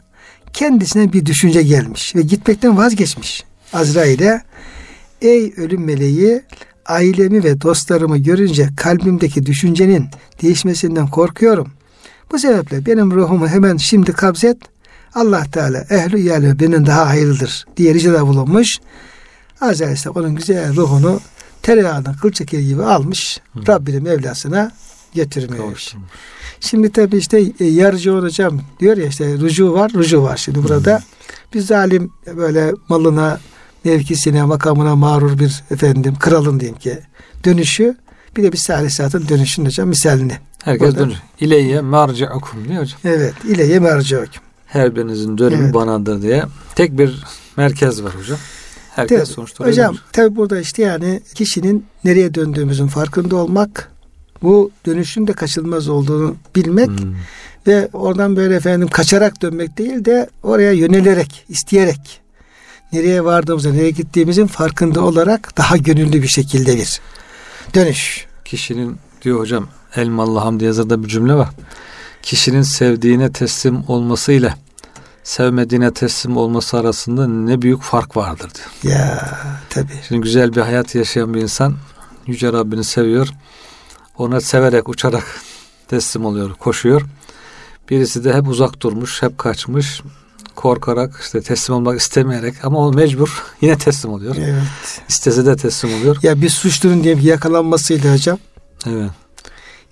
kendisine 0.52 1.12
bir 1.12 1.26
düşünce 1.26 1.62
gelmiş 1.62 2.16
ve 2.16 2.22
gitmekten 2.22 2.76
vazgeçmiş. 2.76 3.44
Azrail'e 3.72 4.42
ey 5.22 5.52
ölüm 5.56 5.84
meleği 5.84 6.42
ailemi 6.86 7.44
ve 7.44 7.60
dostlarımı 7.60 8.18
görünce 8.18 8.68
kalbimdeki 8.76 9.46
düşüncenin 9.46 10.06
değişmesinden 10.42 11.06
korkuyorum. 11.06 11.72
Bu 12.32 12.38
sebeple 12.38 12.86
benim 12.86 13.10
ruhumu 13.10 13.48
hemen 13.48 13.76
şimdi 13.76 14.12
kabzet. 14.12 14.56
Allah 15.14 15.44
Teala 15.52 15.86
ehli 15.90 16.20
iyali 16.20 16.60
benim 16.60 16.86
daha 16.86 17.08
hayırlıdır 17.08 17.66
diye 17.76 17.94
ricada 17.94 18.26
bulunmuş. 18.26 18.78
Azrail 19.60 19.92
ise 19.92 20.10
onun 20.10 20.34
güzel 20.34 20.76
ruhunu 20.76 21.20
tereyağının 21.62 22.14
kıl 22.14 22.32
çekir 22.32 22.58
gibi 22.58 22.82
almış. 22.82 23.40
Hı. 23.52 23.66
Rabbinin 23.66 24.02
Mevlasına 24.02 24.72
getirmiş. 25.14 25.58
Kavuşturmuş. 25.58 26.10
Şimdi 26.60 26.92
tabi 26.92 27.16
işte 27.16 27.42
e, 27.60 27.64
yarıcı 27.64 28.14
olacağım 28.14 28.60
diyor 28.80 28.96
ya 28.96 29.06
işte 29.06 29.38
rucu 29.38 29.72
var, 29.72 29.92
rucu 29.94 30.22
var. 30.22 30.36
Şimdi 30.36 30.62
burada 30.62 30.96
Hı. 30.96 31.00
bir 31.54 31.60
zalim 31.60 32.12
böyle 32.36 32.72
malına, 32.88 33.40
mevkisine, 33.84 34.44
makamına 34.44 34.96
mağrur 34.96 35.38
bir 35.38 35.64
efendim 35.70 36.14
kralın 36.20 36.60
diyeyim 36.60 36.78
ki 36.78 36.98
dönüşü 37.44 37.96
bir 38.36 38.42
de 38.42 38.52
bir 38.52 38.58
salisatın 38.58 39.28
dönüşünün 39.28 39.66
hocam 39.66 39.88
misalini. 39.88 40.32
Herkes 40.64 40.96
dönüş. 40.96 41.16
İleyye 41.40 41.80
marci'ukum 41.80 42.68
diyor 42.68 42.82
hocam. 42.82 42.98
Evet. 43.04 43.34
İleyye 43.44 43.78
marci'ukum. 43.78 44.42
Her 44.66 44.96
birinizin 44.96 45.38
dönümü 45.38 45.64
evet. 45.64 45.74
banadır 45.74 46.22
diye. 46.22 46.44
Tek 46.74 46.98
bir 46.98 47.24
merkez 47.56 48.02
var 48.02 48.12
hocam. 48.20 48.38
Herkes 48.98 49.18
tabii, 49.18 49.26
sonuçta 49.26 49.64
Hocam 49.64 49.96
tabi 50.12 50.36
burada 50.36 50.60
işte 50.60 50.82
yani 50.82 51.22
kişinin 51.34 51.86
nereye 52.04 52.34
döndüğümüzün 52.34 52.86
farkında 52.86 53.36
olmak, 53.36 53.90
bu 54.42 54.70
dönüşün 54.86 55.26
de 55.26 55.32
kaçınılmaz 55.32 55.88
olduğunu 55.88 56.36
bilmek 56.56 56.88
hmm. 56.88 57.14
ve 57.66 57.88
oradan 57.92 58.36
böyle 58.36 58.54
efendim 58.54 58.88
kaçarak 58.88 59.42
dönmek 59.42 59.78
değil 59.78 60.04
de 60.04 60.28
oraya 60.42 60.72
yönelerek, 60.72 61.44
isteyerek 61.48 62.20
nereye 62.92 63.24
vardığımızda, 63.24 63.72
nereye 63.72 63.90
gittiğimizin 63.90 64.46
farkında 64.46 65.04
olarak 65.04 65.56
daha 65.56 65.76
gönüllü 65.76 66.22
bir 66.22 66.28
şekilde 66.28 66.76
bir 66.76 67.00
dönüş. 67.74 68.26
Kişinin 68.44 68.96
diyor 69.22 69.40
hocam 69.40 69.68
Elmalı 69.96 70.38
Hamdi 70.38 70.64
yazarda 70.64 71.02
bir 71.02 71.08
cümle 71.08 71.34
var. 71.34 71.48
Kişinin 72.22 72.62
sevdiğine 72.62 73.32
teslim 73.32 73.84
olmasıyla 73.88 74.54
sevmediğine 75.28 75.92
teslim 75.92 76.36
olması 76.36 76.78
arasında 76.78 77.26
ne 77.26 77.62
büyük 77.62 77.82
fark 77.82 78.16
vardır 78.16 78.50
diyor. 78.54 78.94
Ya 78.94 79.38
tabii. 79.70 79.92
Şimdi 80.08 80.20
güzel 80.20 80.54
bir 80.54 80.60
hayat 80.60 80.94
yaşayan 80.94 81.34
bir 81.34 81.40
insan 81.40 81.74
Yüce 82.26 82.52
Rabbini 82.52 82.84
seviyor. 82.84 83.28
Ona 84.18 84.40
severek, 84.40 84.88
uçarak 84.88 85.24
teslim 85.88 86.24
oluyor, 86.24 86.54
koşuyor. 86.54 87.02
Birisi 87.90 88.24
de 88.24 88.34
hep 88.34 88.48
uzak 88.48 88.80
durmuş, 88.80 89.22
hep 89.22 89.38
kaçmış, 89.38 90.02
korkarak, 90.56 91.20
işte 91.22 91.42
teslim 91.42 91.76
olmak 91.76 92.00
istemeyerek 92.00 92.54
ama 92.64 92.78
o 92.78 92.92
mecbur 92.92 93.44
yine 93.60 93.78
teslim 93.78 94.12
oluyor. 94.12 94.36
Evet. 94.38 95.02
İstese 95.08 95.46
de 95.46 95.56
teslim 95.56 95.94
oluyor. 95.94 96.16
Ya 96.22 96.42
bir 96.42 96.48
suçlunun 96.50 97.04
diyelim 97.04 97.22
ki 97.22 97.26
yakalanmasıyla 97.26 98.14
hocam. 98.14 98.38
Evet. 98.86 99.10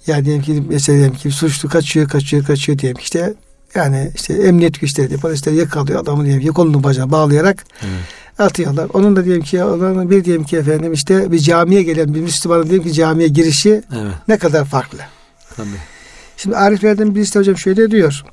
Ya 0.06 0.24
diyelim 0.24 0.42
ki 0.42 0.64
mesela 0.68 0.98
diyelim 0.98 1.14
ki 1.14 1.30
suçlu 1.30 1.68
kaçıyor, 1.68 2.08
kaçıyor, 2.08 2.44
kaçıyor 2.44 2.78
diyelim 2.78 2.98
işte 3.00 3.34
yani 3.74 4.12
işte 4.14 4.34
emniyet 4.34 4.80
güçleri, 4.80 5.16
polisler 5.16 5.52
yakalıyor 5.52 6.00
adamı 6.00 6.24
diyelim 6.24 6.42
ki 6.42 6.48
kolunu 6.48 6.84
bacağına 6.84 7.10
bağlayarak 7.10 7.64
evet. 7.82 8.04
Atıyorlar. 8.38 8.88
Onun 8.94 9.16
da 9.16 9.24
diyelim 9.24 9.42
ki 9.42 9.64
onun 9.64 10.10
bir 10.10 10.24
diyelim 10.24 10.44
ki 10.44 10.56
efendim 10.56 10.92
işte 10.92 11.32
bir 11.32 11.38
camiye 11.38 11.82
gelen 11.82 12.14
bir 12.14 12.20
Müslümanın 12.20 12.64
diyelim 12.64 12.84
ki 12.84 12.92
camiye 12.92 13.28
girişi 13.28 13.70
evet. 13.70 14.12
ne 14.28 14.38
kadar 14.38 14.64
farklı. 14.64 14.98
Tabii. 15.56 15.68
Şimdi 16.36 16.56
Ariflerden 16.56 17.14
birisi 17.14 17.34
de 17.34 17.38
hocam 17.38 17.56
şöyle 17.56 17.90
diyor. 17.90 18.24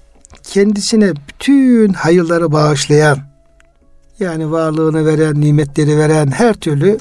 Kendisine 0.43 1.13
bütün 1.15 1.93
hayırları 1.93 2.51
bağışlayan 2.51 3.17
yani 4.19 4.51
varlığını 4.51 5.05
veren, 5.05 5.41
nimetleri 5.41 5.97
veren, 5.97 6.31
her 6.31 6.53
türlü 6.53 6.97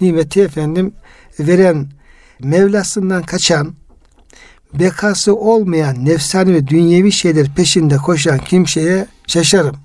nimeti 0.00 0.42
efendim 0.42 0.94
veren 1.38 1.86
Mevlasından 2.40 3.22
kaçan 3.22 3.74
bekası 4.74 5.36
olmayan 5.36 6.04
nefsani 6.04 6.54
ve 6.54 6.66
dünyevi 6.66 7.12
şeyler 7.12 7.54
peşinde 7.54 7.96
koşan 7.96 8.38
kimseye 8.38 9.06
şaşarım. 9.26 9.76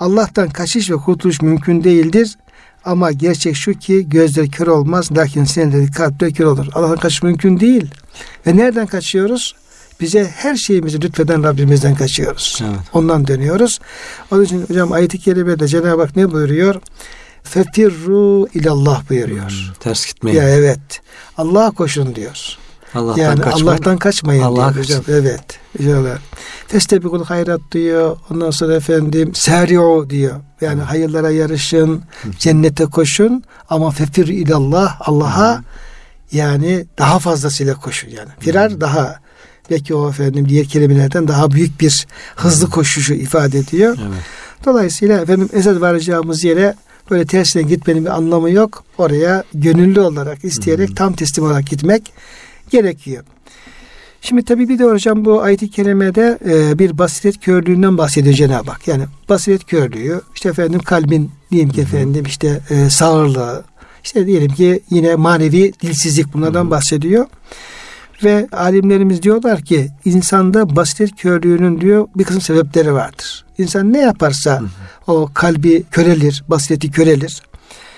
Allah'tan 0.00 0.48
kaçış 0.48 0.90
ve 0.90 0.96
kurtuluş 0.96 1.42
mümkün 1.42 1.84
değildir. 1.84 2.36
Ama 2.84 3.12
gerçek 3.12 3.56
şu 3.56 3.72
ki 3.72 4.08
gözler 4.08 4.50
kör 4.50 4.66
olmaz 4.66 5.12
lakin 5.12 5.44
sinirleri 5.44 5.90
kalpler 5.90 6.32
kör 6.32 6.44
olur. 6.44 6.66
Allah'tan 6.74 6.96
kaçış 6.96 7.22
mümkün 7.22 7.60
değil. 7.60 7.90
Ve 8.46 8.56
nereden 8.56 8.86
kaçıyoruz? 8.86 9.54
Bize 10.00 10.30
her 10.36 10.56
şeyimizi 10.56 11.02
lütfeden 11.02 11.44
Rabbimizden 11.44 11.94
kaçıyoruz. 11.94 12.58
Evet. 12.62 12.80
Ondan 12.92 13.26
dönüyoruz. 13.26 13.80
Onun 14.30 14.44
için 14.44 14.64
hocam 14.68 14.92
ayet-i 14.92 15.18
kerimede 15.18 15.68
Cenab-ı 15.68 16.00
Hak 16.00 16.16
ne 16.16 16.32
buyuruyor? 16.32 16.80
Fefirru 17.42 18.48
ilallah 18.54 19.10
buyuruyor. 19.10 19.50
Hmm, 19.50 19.74
ters 19.80 20.06
gitmeyin. 20.06 20.38
Ya 20.38 20.48
evet. 20.48 21.00
Allah'a 21.36 21.70
koşun 21.70 22.14
diyor. 22.14 22.58
Allah'tan 22.94 23.22
yani 23.22 23.40
kaçmayın. 23.40 23.66
Allah'tan 23.66 23.98
kaçmayın 23.98 24.42
Allah 24.42 24.74
diyor 24.74 24.84
hocam. 24.84 25.02
Evet. 25.08 25.44
İnşallah. 25.78 26.18
Festebikul 26.66 27.24
hayrat 27.24 27.60
diyor. 27.72 28.16
Ondan 28.30 28.50
sonra 28.50 28.74
efendim 28.74 29.34
seri'u 29.34 30.10
diyor. 30.10 30.40
Yani 30.60 30.82
hayırlara 30.82 31.30
yarışın, 31.30 32.02
cennete 32.38 32.84
koşun 32.84 33.44
ama 33.68 33.90
fefir 33.90 34.26
ilallah 34.26 34.96
Allah'a 35.00 35.62
yani 36.32 36.86
daha 36.98 37.18
fazlasıyla 37.18 37.74
koşun 37.74 38.08
yani. 38.08 38.28
Firar 38.40 38.80
daha 38.80 39.20
belki 39.70 39.94
o 39.94 40.10
efendim 40.10 40.48
diğer 40.48 40.66
kelimelerden 40.66 41.28
daha 41.28 41.50
büyük 41.50 41.80
bir 41.80 42.06
hızlı 42.36 42.70
koşuşu 42.70 43.14
ifade 43.14 43.58
ediyor. 43.58 43.96
Evet. 44.02 44.22
Dolayısıyla 44.64 45.20
efendim 45.20 45.48
esas 45.52 45.80
varacağımız 45.80 46.44
yere 46.44 46.74
böyle 47.10 47.26
tersine 47.26 47.62
gitmenin 47.62 48.04
bir 48.04 48.10
anlamı 48.10 48.50
yok. 48.50 48.84
Oraya 48.98 49.44
gönüllü 49.54 50.00
olarak, 50.00 50.44
isteyerek 50.44 50.96
tam 50.96 51.12
teslim 51.12 51.44
olarak 51.44 51.66
gitmek 51.66 52.12
gerekiyor. 52.70 53.24
Şimdi 54.22 54.42
tabii 54.42 54.68
bir 54.68 54.78
de 54.78 54.84
hocam 54.84 55.24
bu 55.24 55.42
ayet-i 55.42 55.70
kerimede 55.70 56.38
e, 56.44 56.78
bir 56.78 56.98
basiret 56.98 57.40
körlüğünden 57.40 57.98
bahsediyor 57.98 58.34
Cenab-ı 58.34 58.70
Hak. 58.70 58.88
Yani 58.88 59.04
basiret 59.28 59.66
körlüğü 59.66 60.20
işte 60.34 60.48
efendim 60.48 60.80
kalbin 60.80 61.30
diyelim 61.50 61.70
ki 61.70 61.80
efendim 61.80 62.24
işte 62.26 62.60
e, 62.70 62.90
sağırlığı 62.90 63.64
işte 64.04 64.26
diyelim 64.26 64.54
ki 64.54 64.80
yine 64.90 65.14
manevi 65.14 65.72
dilsizlik 65.82 66.34
bunlardan 66.34 66.70
bahsediyor. 66.70 67.26
Ve 68.24 68.48
alimlerimiz 68.52 69.22
diyorlar 69.22 69.62
ki 69.62 69.88
insanda 70.04 70.76
basiret 70.76 71.16
körlüğünün 71.16 71.80
diyor 71.80 72.08
bir 72.16 72.24
kısım 72.24 72.40
sebepleri 72.40 72.92
vardır. 72.94 73.44
İnsan 73.58 73.92
ne 73.92 73.98
yaparsa 73.98 74.62
o 75.06 75.30
kalbi 75.34 75.82
körelir, 75.90 76.44
basireti 76.48 76.90
körelir. 76.90 77.42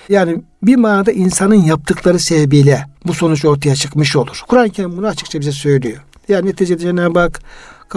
Yani 0.09 0.41
bir 0.63 0.75
manada 0.75 1.11
insanın 1.11 1.55
yaptıkları 1.55 2.19
sebebiyle 2.19 2.85
bu 3.07 3.13
sonuç 3.13 3.45
ortaya 3.45 3.75
çıkmış 3.75 4.15
olur. 4.15 4.41
Kur'an-ı 4.47 4.69
Kerim 4.69 4.97
bunu 4.97 5.07
açıkça 5.07 5.39
bize 5.39 5.51
söylüyor. 5.51 5.97
Yani 6.27 6.47
neticede 6.49 6.81
Cenab-ı 6.81 7.19
Hak 7.19 7.41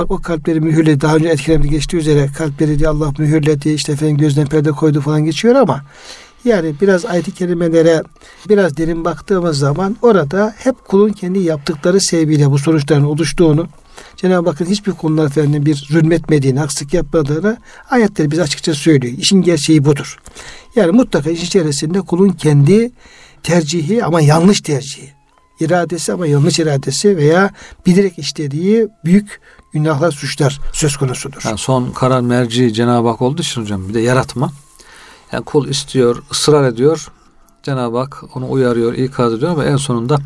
o 0.08 0.22
kalpleri 0.22 0.60
mühürledi. 0.60 1.00
Daha 1.00 1.16
önce 1.16 1.28
etkilemde 1.28 1.68
geçtiği 1.68 1.96
üzere 1.96 2.28
kalpleri 2.38 2.78
diye 2.78 2.88
Allah 2.88 3.12
mühürledi. 3.18 3.70
işte 3.70 3.92
efendim 3.92 4.16
gözden 4.16 4.46
perde 4.46 4.70
koydu 4.70 5.00
falan 5.00 5.24
geçiyor 5.24 5.54
ama 5.54 5.84
yani 6.44 6.74
biraz 6.80 7.04
ayet-i 7.04 7.46
biraz 8.48 8.76
derin 8.76 9.04
baktığımız 9.04 9.58
zaman 9.58 9.96
orada 10.02 10.54
hep 10.58 10.84
kulun 10.88 11.12
kendi 11.12 11.38
yaptıkları 11.38 12.00
sebebiyle 12.00 12.50
bu 12.50 12.58
sonuçların 12.58 13.04
oluştuğunu 13.04 13.66
Cenab-ı 14.16 14.50
Hakk'ın 14.50 14.66
hiçbir 14.66 14.92
konuda 14.92 15.24
efendim 15.24 15.66
bir 15.66 15.74
zulmetmediğini, 15.74 16.58
haksızlık 16.58 16.94
yapmadığını 16.94 17.56
ayetler 17.90 18.30
bize 18.30 18.42
açıkça 18.42 18.74
söylüyor. 18.74 19.14
İşin 19.18 19.42
gerçeği 19.42 19.84
budur. 19.84 20.18
Yani 20.76 20.92
mutlaka 20.92 21.30
iş 21.30 21.42
içerisinde 21.42 22.00
kulun 22.00 22.28
kendi 22.28 22.90
tercihi 23.42 24.04
ama 24.04 24.20
yanlış 24.20 24.60
tercihi, 24.60 25.10
iradesi 25.60 26.12
ama 26.12 26.26
yanlış 26.26 26.58
iradesi 26.58 27.16
veya 27.16 27.50
bilerek 27.86 28.18
işlediği 28.18 28.88
büyük 29.04 29.40
günahlar, 29.72 30.12
suçlar 30.12 30.60
söz 30.72 30.96
konusudur. 30.96 31.42
Yani 31.44 31.58
son 31.58 31.90
karar 31.90 32.20
merci 32.20 32.72
Cenab-ı 32.72 33.08
Hak 33.08 33.22
olduğu 33.22 33.42
için 33.42 33.62
hocam 33.62 33.88
bir 33.88 33.94
de 33.94 34.00
yaratma. 34.00 34.52
Yani 35.32 35.44
kul 35.44 35.68
istiyor, 35.68 36.22
ısrar 36.30 36.68
ediyor. 36.68 37.08
Cenab-ı 37.62 37.98
Hak 37.98 38.24
onu 38.34 38.50
uyarıyor, 38.50 38.94
ikaz 38.94 39.32
ediyor 39.32 39.56
ve 39.58 39.64
en 39.64 39.76
sonunda 39.76 40.18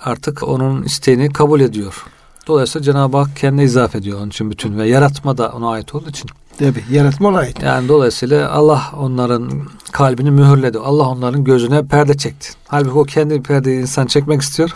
artık 0.00 0.42
onun 0.42 0.82
isteğini 0.82 1.32
kabul 1.32 1.60
ediyor. 1.60 2.04
Dolayısıyla 2.46 2.84
Cenab-ı 2.84 3.16
Hak 3.16 3.36
kendine 3.36 3.64
izafe 3.64 3.98
ediyor 3.98 4.18
onun 4.18 4.28
için 4.28 4.50
bütün 4.50 4.78
ve 4.78 4.88
yaratma 4.88 5.38
da 5.38 5.48
ona 5.48 5.70
ait 5.70 5.94
olduğu 5.94 6.10
için. 6.10 6.30
Tabi 6.58 6.84
yaratma 6.90 7.28
ona 7.28 7.38
ait. 7.38 7.62
Yani 7.62 7.88
dolayısıyla 7.88 8.50
Allah 8.50 8.82
onların 8.96 9.50
kalbini 9.92 10.30
mühürledi. 10.30 10.78
Allah 10.78 11.08
onların 11.08 11.44
gözüne 11.44 11.86
perde 11.86 12.16
çekti. 12.16 12.48
Halbuki 12.68 12.98
o 12.98 13.04
kendi 13.04 13.42
perdeyi 13.42 13.80
insan 13.80 14.06
çekmek 14.06 14.42
istiyor. 14.42 14.70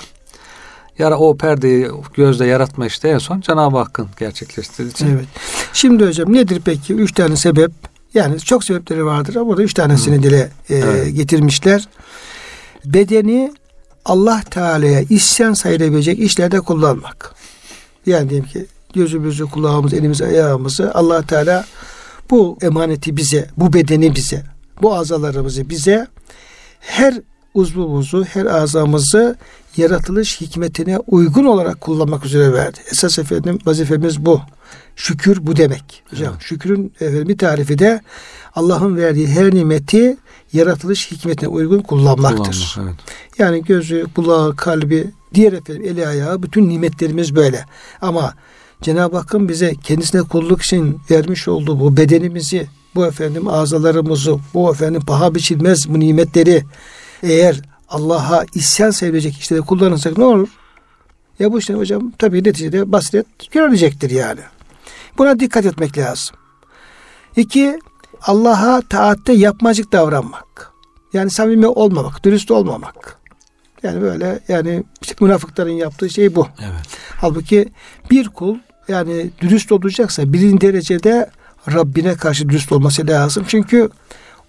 Yara 0.99 1.19
o 1.19 1.37
perdeyi 1.37 1.89
gözde 2.15 2.47
yaratma 2.47 2.87
işte 2.87 3.09
en 3.09 3.19
son 3.19 3.41
Cenab-ı 3.41 3.77
Hakk'ın 3.77 4.09
gerçekleştirdiği 4.19 4.93
için. 4.93 5.07
Evet. 5.07 5.27
Şimdi 5.73 6.07
hocam 6.07 6.33
nedir 6.33 6.63
peki? 6.65 6.95
Üç 6.95 7.13
tane 7.13 7.37
sebep. 7.37 7.71
Yani 8.15 8.41
çok 8.41 8.65
sebepleri 8.65 9.05
vardır 9.07 9.37
ama 9.37 9.47
burada 9.47 9.63
üç 9.63 9.75
tanesini 9.75 10.17
Hı. 10.17 10.23
dile 10.23 10.51
e, 10.71 10.75
evet. 10.75 11.17
getirmişler. 11.17 11.89
Bedeni 12.85 13.53
Allah 14.05 14.43
Teala'ya 14.51 15.01
isyan 15.01 15.53
sayılabilecek 15.53 16.19
işlerde 16.19 16.61
kullanmak. 16.61 17.35
Yani 18.07 18.31
diyelim 18.31 18.49
ki 18.49 18.67
gözümüzü, 18.95 19.45
kulağımızı, 19.45 19.97
elimizi, 19.97 20.25
ayağımızı 20.25 20.95
Allah 20.95 21.23
Teala 21.23 21.65
bu 22.31 22.59
emaneti 22.63 23.17
bize, 23.17 23.51
bu 23.57 23.73
bedeni 23.73 24.15
bize, 24.15 24.43
bu 24.83 24.95
azalarımızı 24.95 25.71
bize 25.71 26.07
her 26.81 27.21
uzvumuzu, 27.55 28.25
her 28.25 28.47
azamızı 28.47 29.37
yaratılış 29.77 30.41
hikmetine 30.41 30.99
uygun 30.99 31.45
olarak 31.45 31.81
kullanmak 31.81 32.25
üzere 32.25 32.53
verdi. 32.53 32.79
Esas 32.93 33.19
efendim 33.19 33.59
vazifemiz 33.67 34.27
bu. 34.27 34.41
Şükür 34.97 35.47
bu 35.47 35.57
demek. 35.57 36.03
Hocam 36.11 36.33
evet. 36.33 36.43
şükrün 36.43 36.93
efendim, 37.01 37.29
bir 37.29 37.39
tarifi 37.39 37.79
de 37.79 38.01
Allah'ın 38.55 38.97
verdiği 38.97 39.29
her 39.29 39.55
nimeti 39.55 40.17
yaratılış 40.53 41.11
hikmetine 41.11 41.49
uygun 41.49 41.81
kullanmaktır. 41.81 42.73
Kullanmak, 42.75 42.99
evet. 43.01 43.15
Yani 43.39 43.65
gözü, 43.65 44.07
kulağı, 44.15 44.57
kalbi, 44.57 45.11
diğer 45.35 45.53
efendim 45.53 45.85
eli 45.87 46.09
ayağı 46.09 46.43
bütün 46.43 46.69
nimetlerimiz 46.69 47.35
böyle. 47.35 47.65
Ama 48.01 48.35
Cenab-ı 48.83 49.17
Hakk'ın 49.17 49.49
bize 49.49 49.75
kendisine 49.85 50.23
kulluk 50.23 50.63
için 50.63 51.01
vermiş 51.11 51.49
olduğu 51.49 51.81
bu 51.81 51.97
bedenimizi, 51.97 52.67
bu 52.95 53.07
efendim 53.07 53.49
azalarımızı, 53.49 54.37
bu 54.55 54.71
efendim 54.73 55.03
paha 55.07 55.35
biçilmez 55.35 55.89
bu 55.89 56.01
nimetleri 56.01 56.65
eğer 57.23 57.61
Allah'a 57.89 58.45
isyan 58.55 58.91
sevilecek 58.91 59.39
işlerde 59.39 59.63
kullanırsak 59.63 60.19
ne 60.19 60.25
olur? 60.25 60.49
Ya 61.39 61.53
bu 61.53 61.59
işte 61.59 61.75
hocam 61.75 62.13
tabii 62.19 62.45
neticede 62.45 62.93
basiret 62.93 63.27
görülecektir 63.51 64.11
yani. 64.11 64.41
Buna 65.19 65.41
dikkat 65.41 65.67
etmek 65.67 65.99
lazım. 65.99 66.37
İki, 67.37 67.79
Allah'a 68.23 68.81
taatte 68.81 69.33
yapmacık 69.33 69.93
davranmak. 69.93 70.73
Yani 71.13 71.31
samimi 71.31 71.67
olmamak, 71.67 72.25
dürüst 72.25 72.51
olmamak. 72.51 73.20
Yani 73.83 74.03
böyle 74.03 74.41
yani 74.49 74.85
işte 75.03 75.15
münafıkların 75.21 75.71
yaptığı 75.71 76.11
şey 76.11 76.35
bu. 76.35 76.47
Evet. 76.61 76.87
Halbuki 77.17 77.69
bir 78.11 78.29
kul 78.29 78.57
yani 78.89 79.31
dürüst 79.41 79.73
olacaksa 79.73 80.33
birinci 80.33 80.61
derecede 80.61 81.31
Rabbine 81.73 82.15
karşı 82.15 82.49
dürüst 82.49 82.73
olması 82.73 83.07
lazım. 83.07 83.45
Çünkü 83.49 83.89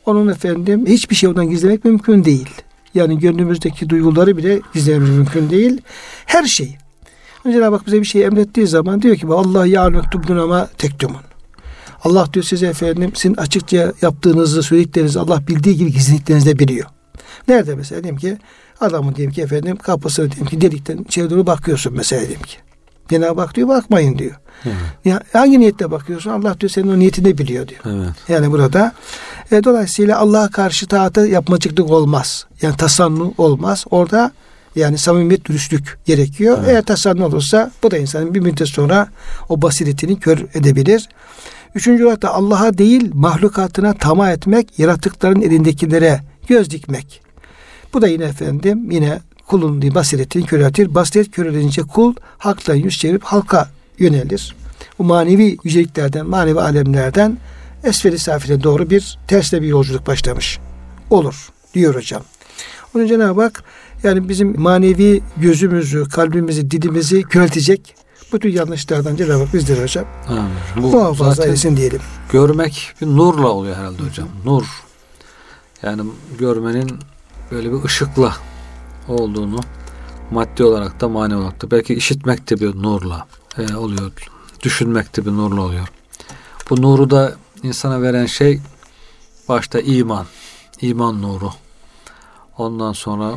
onun 0.05 0.27
efendim 0.27 0.85
hiçbir 0.85 1.15
şey 1.15 1.29
ondan 1.29 1.49
gizlemek 1.49 1.85
mümkün 1.85 2.23
değil. 2.23 2.49
Yani 2.93 3.19
gönlümüzdeki 3.19 3.89
duyguları 3.89 4.37
bile 4.37 4.61
gizlemek 4.73 5.09
mümkün 5.09 5.49
değil. 5.49 5.81
Her 6.25 6.43
şey. 6.43 6.77
Cenab-ı 7.43 7.75
Hak 7.75 7.87
bize 7.87 7.99
bir 7.99 8.05
şey 8.05 8.23
emrettiği 8.23 8.67
zaman 8.67 9.01
diyor 9.01 9.15
ki 9.15 9.27
Allah 9.27 9.65
ya 9.65 10.01
tubdun 10.11 10.37
ama 10.37 10.67
tektumun. 10.77 11.21
Allah 12.03 12.33
diyor 12.33 12.45
size 12.45 12.67
efendim 12.67 13.11
sizin 13.15 13.35
açıkça 13.35 13.93
yaptığınızı 14.01 14.63
söylediklerinizi 14.63 15.19
Allah 15.19 15.47
bildiği 15.47 15.77
gibi 15.77 15.91
gizlediklerinizi 15.91 16.49
de 16.49 16.59
biliyor. 16.59 16.89
Nerede 17.47 17.75
mesela 17.75 18.03
diyelim 18.03 18.19
ki 18.19 18.37
adamın 18.83 19.15
diyelim 19.15 19.33
ki 19.33 19.41
efendim 19.41 19.75
kapısını 19.75 20.31
diyelim 20.31 20.47
ki 20.47 20.61
delikten 20.61 20.97
içeri 20.97 21.29
doğru 21.29 21.47
bakıyorsun 21.47 21.93
mesela 21.95 22.21
diyelim 22.21 22.41
ki. 22.41 22.57
Cenab-ı 23.09 23.41
Hak 23.41 23.55
diyor 23.55 23.67
bakmayın 23.67 24.17
diyor. 24.17 24.35
Evet. 24.65 24.75
Ya, 25.05 25.21
hangi 25.33 25.59
niyetle 25.59 25.91
bakıyorsun? 25.91 26.31
Allah 26.31 26.59
diyor 26.59 26.69
senin 26.69 26.87
o 26.87 26.99
niyetini 26.99 27.37
biliyor 27.37 27.67
diyor. 27.67 27.81
Evet. 27.85 28.15
Yani 28.29 28.51
burada 28.51 28.93
e, 29.51 29.63
dolayısıyla 29.63 30.17
Allah'a 30.17 30.47
karşı 30.47 30.87
taata 30.87 31.25
yapmacıklık 31.25 31.91
olmaz. 31.91 32.45
Yani 32.61 32.77
tasannu 32.77 33.33
olmaz. 33.37 33.85
Orada 33.91 34.31
yani 34.75 34.97
samimiyet, 34.97 35.45
dürüstlük 35.45 35.99
gerekiyor. 36.05 36.57
Evet. 36.59 36.69
Eğer 36.69 36.81
tasannu 36.81 37.25
olursa 37.25 37.71
bu 37.83 37.91
da 37.91 37.97
insanın 37.97 38.33
bir 38.33 38.39
müddet 38.39 38.67
sonra 38.67 39.07
o 39.49 39.61
basiretini 39.61 40.19
kör 40.19 40.37
edebilir. 40.53 41.09
Üçüncü 41.75 42.05
olarak 42.05 42.21
da 42.21 42.33
Allah'a 42.33 42.77
değil 42.77 43.11
mahlukatına 43.13 43.93
tamah 43.93 44.31
etmek, 44.31 44.79
yaratıkların 44.79 45.41
elindekilere 45.41 46.21
göz 46.47 46.69
dikmek. 46.69 47.21
Bu 47.93 48.01
da 48.01 48.07
yine 48.07 48.23
efendim 48.23 48.91
yine 48.91 49.19
kulun 49.47 49.81
diye 49.81 49.95
basiretini 49.95 50.45
köreltir. 50.45 50.95
Basiret 50.95 51.31
körelince 51.31 51.81
kul 51.81 52.15
haktan 52.37 52.75
yüz 52.75 52.97
çevirip 52.97 53.23
halka 53.23 53.69
yönelir. 53.99 54.55
Bu 54.99 55.03
manevi 55.03 55.57
yüceliklerden, 55.63 56.25
manevi 56.25 56.59
alemlerden 56.59 57.37
esferi 57.83 58.19
safile 58.19 58.63
doğru 58.63 58.89
bir 58.89 59.17
tersle 59.27 59.61
bir 59.61 59.67
yolculuk 59.67 60.07
başlamış 60.07 60.59
olur 61.09 61.49
diyor 61.73 61.95
hocam. 61.95 62.21
Onun 62.95 63.07
Cenab-ı 63.07 63.41
Hak 63.41 63.63
yani 64.03 64.29
bizim 64.29 64.61
manevi 64.61 65.21
gözümüzü, 65.37 66.09
kalbimizi, 66.09 66.71
dilimizi 66.71 67.21
köreltecek 67.23 67.95
bütün 68.33 68.49
yanlışlardan 68.49 69.15
Cenab-ı 69.15 69.43
Hak 69.43 69.53
bizdir 69.53 69.83
hocam. 69.83 70.05
Amin. 70.27 70.51
Bu 70.77 70.91
Muhafaza 70.91 71.45
etsin 71.45 71.77
diyelim. 71.77 72.01
Görmek 72.31 72.93
bir 73.01 73.07
nurla 73.07 73.47
oluyor 73.47 73.75
herhalde 73.75 74.03
hocam. 74.03 74.27
Nur. 74.45 74.63
Yani 75.83 76.01
görmenin 76.39 76.91
böyle 77.51 77.71
bir 77.71 77.83
ışıkla 77.83 78.35
olduğunu 79.07 79.59
maddi 80.31 80.63
olarak 80.63 81.01
da 81.01 81.09
mani 81.09 81.35
olarak 81.35 81.61
da 81.61 81.71
belki 81.71 81.93
işitmek 81.93 82.49
de 82.49 82.59
bir 82.59 82.83
nurla 82.83 83.27
e, 83.57 83.75
oluyor. 83.75 84.11
Düşünmek 84.63 85.17
de 85.17 85.25
bir 85.25 85.31
nurla 85.31 85.61
oluyor. 85.61 85.87
Bu 86.69 86.81
nuru 86.81 87.09
da 87.09 87.35
insana 87.63 88.01
veren 88.01 88.25
şey 88.25 88.59
başta 89.49 89.79
iman. 89.79 90.25
iman 90.81 91.21
nuru. 91.21 91.51
Ondan 92.57 92.93
sonra 92.93 93.35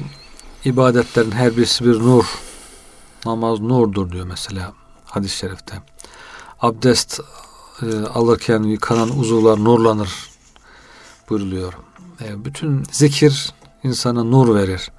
ibadetlerin 0.64 1.30
her 1.30 1.56
birisi 1.56 1.84
bir 1.84 1.98
nur. 1.98 2.24
Namaz 3.26 3.60
nurdur 3.60 4.12
diyor 4.12 4.26
mesela 4.26 4.72
hadis-i 5.04 5.36
şerifte. 5.36 5.82
Abdest 6.60 7.20
e, 7.82 7.86
alırken 8.06 8.62
yıkanan 8.62 9.18
uzuvlar 9.18 9.64
nurlanır 9.64 10.30
buyuruluyor. 11.30 11.72
E, 12.20 12.44
bütün 12.44 12.82
zikir 12.92 13.54
insana 13.84 14.24
nur 14.24 14.54
verir. 14.54 14.90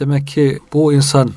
Demek 0.00 0.26
ki 0.26 0.58
bu 0.72 0.92
insan 0.92 1.30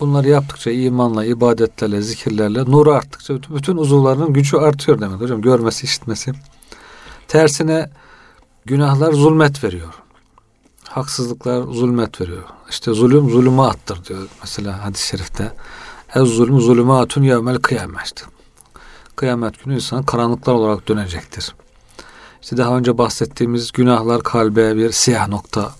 bunları 0.00 0.28
yaptıkça 0.28 0.70
imanla, 0.70 1.24
ibadetlerle, 1.24 2.02
zikirlerle 2.02 2.64
nuru 2.64 2.92
arttıkça 2.92 3.34
bütün, 3.54 3.76
uzuvlarının 3.76 4.32
gücü 4.32 4.56
artıyor 4.56 5.00
demek 5.00 5.20
hocam. 5.20 5.42
Görmesi, 5.42 5.84
işitmesi. 5.84 6.32
Tersine 7.28 7.90
günahlar 8.64 9.12
zulmet 9.12 9.64
veriyor. 9.64 9.94
Haksızlıklar 10.88 11.62
zulmet 11.62 12.20
veriyor. 12.20 12.44
İşte 12.70 12.92
zulüm 12.92 13.30
zulüme 13.30 13.62
attır 13.62 14.04
diyor 14.04 14.28
mesela 14.40 14.84
hadis-i 14.84 15.06
şerifte. 15.06 15.52
Ez 16.14 16.28
zulüm 16.28 16.60
zulümatun 16.60 17.22
yevmel 17.22 17.58
kıyamet. 17.58 18.24
Kıyamet 19.16 19.64
günü 19.64 19.74
insan 19.74 20.02
karanlıklar 20.02 20.54
olarak 20.54 20.88
dönecektir. 20.88 21.54
İşte 22.42 22.56
daha 22.56 22.76
önce 22.78 22.98
bahsettiğimiz 22.98 23.72
günahlar 23.72 24.22
kalbe 24.22 24.76
bir 24.76 24.92
siyah 24.92 25.28
nokta 25.28 25.72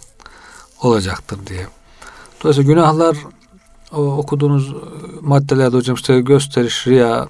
olacaktır 0.83 1.39
diye. 1.47 1.67
Dolayısıyla 2.43 2.73
günahlar 2.73 3.17
o 3.93 4.03
okuduğunuz 4.03 4.75
maddelerde 5.21 5.77
hocam 5.77 5.95
işte 5.95 6.21
gösteriş, 6.21 6.87
riya, 6.87 7.29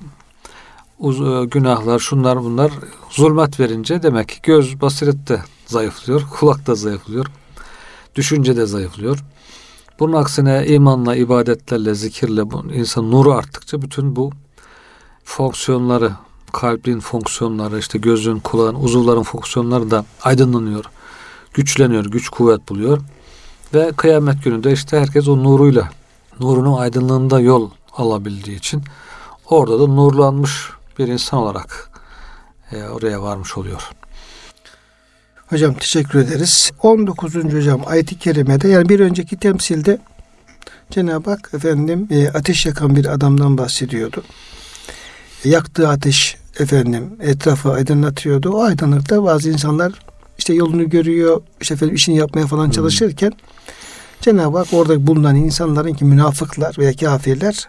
uz, 0.98 1.20
e, 1.20 1.44
günahlar, 1.44 1.98
şunlar 1.98 2.44
bunlar 2.44 2.72
zulmet 3.10 3.60
verince 3.60 4.02
demek 4.02 4.28
ki 4.28 4.38
göz 4.42 4.80
basiret 4.80 5.28
de 5.28 5.40
zayıflıyor, 5.66 6.22
kulak 6.38 6.66
da 6.66 6.74
zayıflıyor, 6.74 7.26
düşünce 8.14 8.56
de 8.56 8.66
zayıflıyor. 8.66 9.24
Bunun 10.00 10.12
aksine 10.12 10.66
imanla, 10.66 11.16
ibadetlerle, 11.16 11.94
zikirle 11.94 12.42
insan 12.74 13.10
nuru 13.10 13.32
arttıkça 13.32 13.82
bütün 13.82 14.16
bu 14.16 14.30
fonksiyonları, 15.24 16.12
kalbin 16.52 17.00
fonksiyonları, 17.00 17.78
işte 17.78 17.98
gözün, 17.98 18.38
kulağın, 18.38 18.74
uzuvların 18.74 19.22
fonksiyonları 19.22 19.90
da 19.90 20.04
aydınlanıyor, 20.22 20.84
güçleniyor, 21.54 22.04
güç 22.04 22.28
kuvvet 22.28 22.68
buluyor. 22.68 22.98
Ve 23.74 23.92
kıyamet 23.96 24.44
gününde 24.44 24.72
işte 24.72 25.00
herkes 25.00 25.28
o 25.28 25.44
nuruyla, 25.44 25.90
nurunun 26.40 26.78
aydınlığında 26.78 27.40
yol 27.40 27.70
alabildiği 27.92 28.58
için 28.58 28.82
orada 29.46 29.80
da 29.80 29.86
nurlanmış 29.86 30.70
bir 30.98 31.08
insan 31.08 31.40
olarak 31.40 31.90
e, 32.72 32.84
oraya 32.84 33.22
varmış 33.22 33.56
oluyor. 33.56 33.90
Hocam 35.50 35.74
teşekkür 35.74 36.18
ederiz. 36.18 36.70
19. 36.82 37.34
hocam 37.34 37.80
ayet-i 37.86 38.18
kerimede 38.18 38.68
yani 38.68 38.88
bir 38.88 39.00
önceki 39.00 39.36
temsilde 39.36 39.98
Cenab-ı 40.90 41.30
Hak 41.30 41.50
efendim 41.54 42.08
e, 42.10 42.28
ateş 42.28 42.66
yakan 42.66 42.96
bir 42.96 43.06
adamdan 43.06 43.58
bahsediyordu. 43.58 44.22
Yaktığı 45.44 45.88
ateş 45.88 46.36
efendim 46.58 47.10
etrafı 47.20 47.72
aydınlatıyordu. 47.72 48.50
O 48.50 48.62
aydınlıkta 48.62 49.24
bazı 49.24 49.50
insanlar 49.50 49.92
işte 50.38 50.54
yolunu 50.54 50.90
görüyor, 50.90 51.42
işte 51.60 51.74
efendim 51.74 51.94
işini 51.94 52.16
yapmaya 52.16 52.46
falan 52.46 52.64
hmm. 52.64 52.70
çalışırken 52.70 53.32
Cenab-ı 54.20 54.58
Hak 54.58 54.66
orada 54.72 55.06
bulunan 55.06 55.36
insanların 55.36 55.94
ki 55.94 56.04
münafıklar 56.04 56.78
veya 56.78 56.96
kafirler 56.96 57.68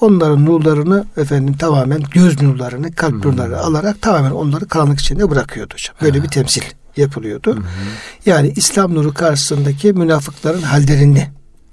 onların 0.00 0.46
nurlarını 0.46 1.04
efendim 1.16 1.56
tamamen 1.56 2.02
göz 2.12 2.42
nurlarını, 2.42 2.92
kalp 2.92 3.12
hmm. 3.12 3.32
nurlarını 3.32 3.58
alarak 3.58 4.02
tamamen 4.02 4.30
onları 4.30 4.68
karanlık 4.68 5.00
içinde 5.00 5.30
bırakıyordu 5.30 5.74
hocam. 5.74 5.96
Böyle 6.02 6.22
bir 6.22 6.28
temsil 6.28 6.62
yapılıyordu. 6.96 7.56
Hmm. 7.56 7.64
Yani 8.26 8.52
İslam 8.56 8.94
nuru 8.94 9.14
karşısındaki 9.14 9.92
münafıkların 9.92 10.62
hallerini 10.62 11.28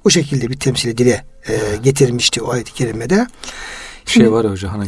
o 0.05 0.09
şekilde 0.09 0.49
bir 0.49 0.59
temsili 0.59 0.97
dile 0.97 1.25
e, 1.47 1.53
getirmişti 1.83 2.41
o 2.41 2.51
ayet-i 2.51 2.73
kerimede. 2.73 3.27
Bir 4.05 4.11
şey 4.11 4.31
var 4.31 4.45
ya 4.45 4.51
hocam 4.51 4.71
hani 4.71 4.87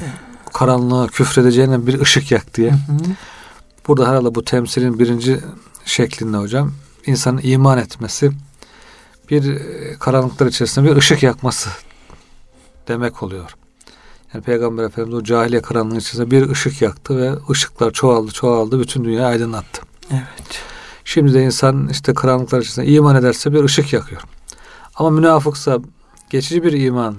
karanlığa 0.56 1.08
küfredeceğine 1.08 1.88
bir 1.88 2.00
ışık 2.02 2.32
yak 2.32 2.54
diye. 2.54 2.72
Hı 2.72 2.76
hı. 2.76 2.98
Burada 3.88 4.10
herhalde 4.10 4.36
bu 4.36 4.44
temsilin 4.44 5.00
birinci 5.00 5.40
şeklinde 5.86 6.38
hocam 6.38 6.72
insanın 7.06 7.42
iman 7.44 7.78
etmesi 7.78 8.32
bir 9.30 9.54
e, 9.54 9.96
karanlıklar 10.00 10.48
içerisinde 10.48 10.92
bir 10.92 10.96
ışık 10.96 11.24
yakması 11.24 11.70
demek 12.88 13.24
oluyor. 13.24 13.56
Yani 14.34 14.44
Peygamber 14.44 14.84
Efendimiz 14.84 15.20
o 15.20 15.24
cahiliye 15.24 15.62
karanlığı 15.62 15.98
içerisinde 15.98 16.32
bir 16.32 16.50
ışık 16.50 16.82
yaktı 16.82 17.18
ve 17.18 17.34
ışıklar 17.50 17.92
çoğaldı 17.92 18.32
çoğaldı 18.32 18.80
bütün 18.80 19.04
dünyayı 19.04 19.28
aydınlattı. 19.28 19.82
Evet. 20.12 20.62
Şimdi 21.06 21.34
de 21.34 21.44
insan 21.44 21.90
işte 21.92 22.14
karanlıklar 22.14 22.60
içerisinde 22.60 22.88
iman 22.88 23.16
ederse 23.16 23.54
bir 23.54 23.64
ışık 23.64 23.94
yakıyor. 23.94 24.22
Ama 24.96 25.10
münafıksa 25.10 25.80
geçici 26.30 26.64
bir 26.64 26.74
iman, 26.74 27.16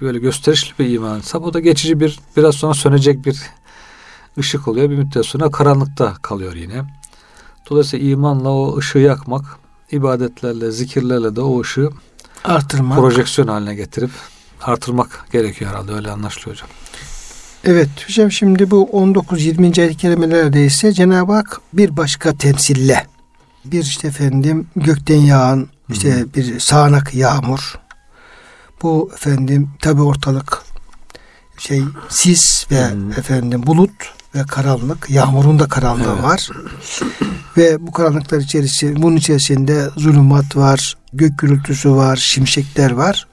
böyle 0.00 0.18
gösterişli 0.18 0.78
bir 0.78 0.90
imansa 0.90 1.42
bu 1.42 1.54
da 1.54 1.60
geçici 1.60 2.00
bir 2.00 2.18
biraz 2.36 2.54
sonra 2.54 2.74
sönecek 2.74 3.26
bir 3.26 3.42
ışık 4.38 4.68
oluyor. 4.68 4.90
Bir 4.90 4.96
müddet 4.96 5.26
sonra 5.26 5.50
karanlıkta 5.50 6.14
kalıyor 6.22 6.54
yine. 6.54 6.82
Dolayısıyla 7.70 8.08
imanla 8.08 8.48
o 8.48 8.78
ışığı 8.78 8.98
yakmak, 8.98 9.44
ibadetlerle, 9.90 10.70
zikirlerle 10.70 11.36
de 11.36 11.40
o 11.40 11.60
ışığı 11.60 11.90
artırmak, 12.44 12.98
projeksiyon 12.98 13.48
haline 13.48 13.74
getirip 13.74 14.10
artırmak 14.62 15.24
gerekiyor 15.32 15.70
herhalde 15.70 15.92
öyle 15.92 16.10
anlaşılıyor 16.10 16.56
hocam. 16.56 16.68
Evet 17.64 17.88
hocam 18.06 18.32
şimdi 18.32 18.70
bu 18.70 18.90
19-20. 18.92 19.80
ayet 19.80 19.96
kelimelerde 19.96 20.64
ise 20.64 20.92
Cenab-ı 20.92 21.32
Hak 21.32 21.60
bir 21.72 21.96
başka 21.96 22.36
temsille 22.36 23.06
bir 23.64 23.82
işte 23.82 24.08
efendim 24.08 24.66
gökten 24.76 25.20
yağan 25.20 25.68
işte 25.88 26.24
bir 26.36 26.60
sağanak 26.60 27.14
yağmur 27.14 27.79
bu 28.82 29.10
efendim 29.14 29.70
tabi 29.80 30.02
ortalık 30.02 30.62
şey 31.58 31.82
sis 32.08 32.70
ve 32.70 32.80
Hı-hı. 32.80 33.10
efendim 33.18 33.66
bulut 33.66 33.90
ve 34.34 34.42
karanlık 34.42 35.10
yağmurun 35.10 35.58
da 35.58 35.68
karanlığı 35.68 36.12
evet. 36.14 36.22
var 36.22 36.48
ve 37.56 37.86
bu 37.86 37.92
karanlıklar 37.92 38.38
içerisinde 38.38 39.02
bunun 39.02 39.16
içerisinde 39.16 39.90
zulümat 39.96 40.56
var 40.56 40.96
gök 41.12 41.38
gürültüsü 41.38 41.90
var 41.90 42.16
şimşekler 42.16 42.90
var 42.90 43.26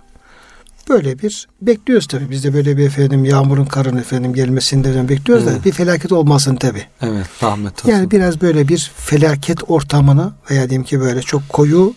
Böyle 0.89 1.19
bir 1.19 1.47
bekliyoruz 1.61 2.07
tabii. 2.07 2.29
Biz 2.29 2.43
de 2.43 2.53
böyle 2.53 2.77
bir 2.77 2.85
efendim 2.85 3.25
yağmurun 3.25 3.65
karın 3.65 3.97
efendim 3.97 4.33
gelmesinden 4.33 5.09
bekliyoruz 5.09 5.47
evet. 5.47 5.59
da 5.59 5.65
bir 5.65 5.71
felaket 5.71 6.11
olmasın 6.11 6.55
tabii. 6.55 6.83
Evet 7.01 7.27
rahmet 7.43 7.79
olsun. 7.79 7.89
Yani 7.89 8.11
biraz 8.11 8.41
böyle 8.41 8.67
bir 8.67 8.91
felaket 8.95 9.59
ortamını 9.67 10.33
veya 10.51 10.69
diyeyim 10.69 10.83
ki 10.83 10.99
böyle 10.99 11.21
çok 11.21 11.49
koyu 11.49 11.93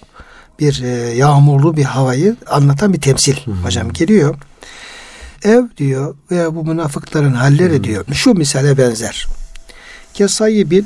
bir 0.61 0.83
e, 0.83 0.88
yağmurlu 1.14 1.77
bir 1.77 1.85
havayı 1.85 2.37
anlatan 2.46 2.92
bir 2.92 3.01
temsil 3.01 3.37
hı 3.37 3.51
hocam 3.51 3.92
geliyor. 3.92 4.35
Ev 5.42 5.62
diyor 5.77 6.14
veya 6.31 6.55
bu 6.55 6.64
münafıkların 6.64 7.33
halleri 7.33 7.79
hı 7.79 7.85
diyor. 7.85 8.05
Şu 8.12 8.35
misale 8.35 8.79
benzer. 8.79 9.27
Kesayı 10.14 10.70
bir 10.70 10.85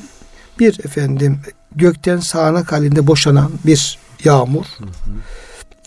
bir 0.58 0.84
efendim 0.84 1.40
gökten 1.76 2.18
sağanak 2.18 2.72
halinde 2.72 3.06
boşanan 3.06 3.50
bir 3.66 3.98
yağmur. 4.24 4.64
Hı 4.78 4.84
hı 4.84 4.88